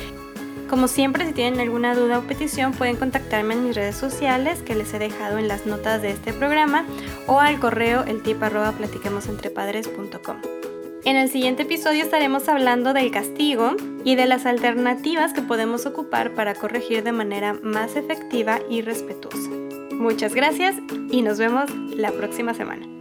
como 0.67 0.87
siempre, 0.87 1.25
si 1.25 1.33
tienen 1.33 1.59
alguna 1.59 1.95
duda 1.95 2.19
o 2.19 2.23
petición, 2.23 2.73
pueden 2.73 2.95
contactarme 2.97 3.53
en 3.53 3.65
mis 3.65 3.75
redes 3.75 3.95
sociales 3.95 4.61
que 4.61 4.75
les 4.75 4.93
he 4.93 4.99
dejado 4.99 5.37
en 5.37 5.47
las 5.47 5.65
notas 5.65 6.01
de 6.01 6.11
este 6.11 6.33
programa 6.33 6.85
o 7.25 7.39
al 7.39 7.59
correo 7.59 8.03
el 8.03 8.21
En 11.05 11.15
el 11.15 11.29
siguiente 11.29 11.63
episodio 11.63 12.03
estaremos 12.03 12.49
hablando 12.49 12.93
del 12.93 13.11
castigo 13.11 13.75
y 14.03 14.15
de 14.15 14.25
las 14.25 14.45
alternativas 14.45 15.33
que 15.33 15.41
podemos 15.41 15.85
ocupar 15.85 16.33
para 16.33 16.55
corregir 16.55 17.03
de 17.03 17.11
manera 17.11 17.53
más 17.61 17.95
efectiva 17.95 18.59
y 18.69 18.81
respetuosa. 18.81 19.49
Muchas 19.93 20.35
gracias 20.35 20.75
y 21.09 21.21
nos 21.21 21.37
vemos 21.39 21.69
la 21.95 22.11
próxima 22.11 22.53
semana. 22.53 22.96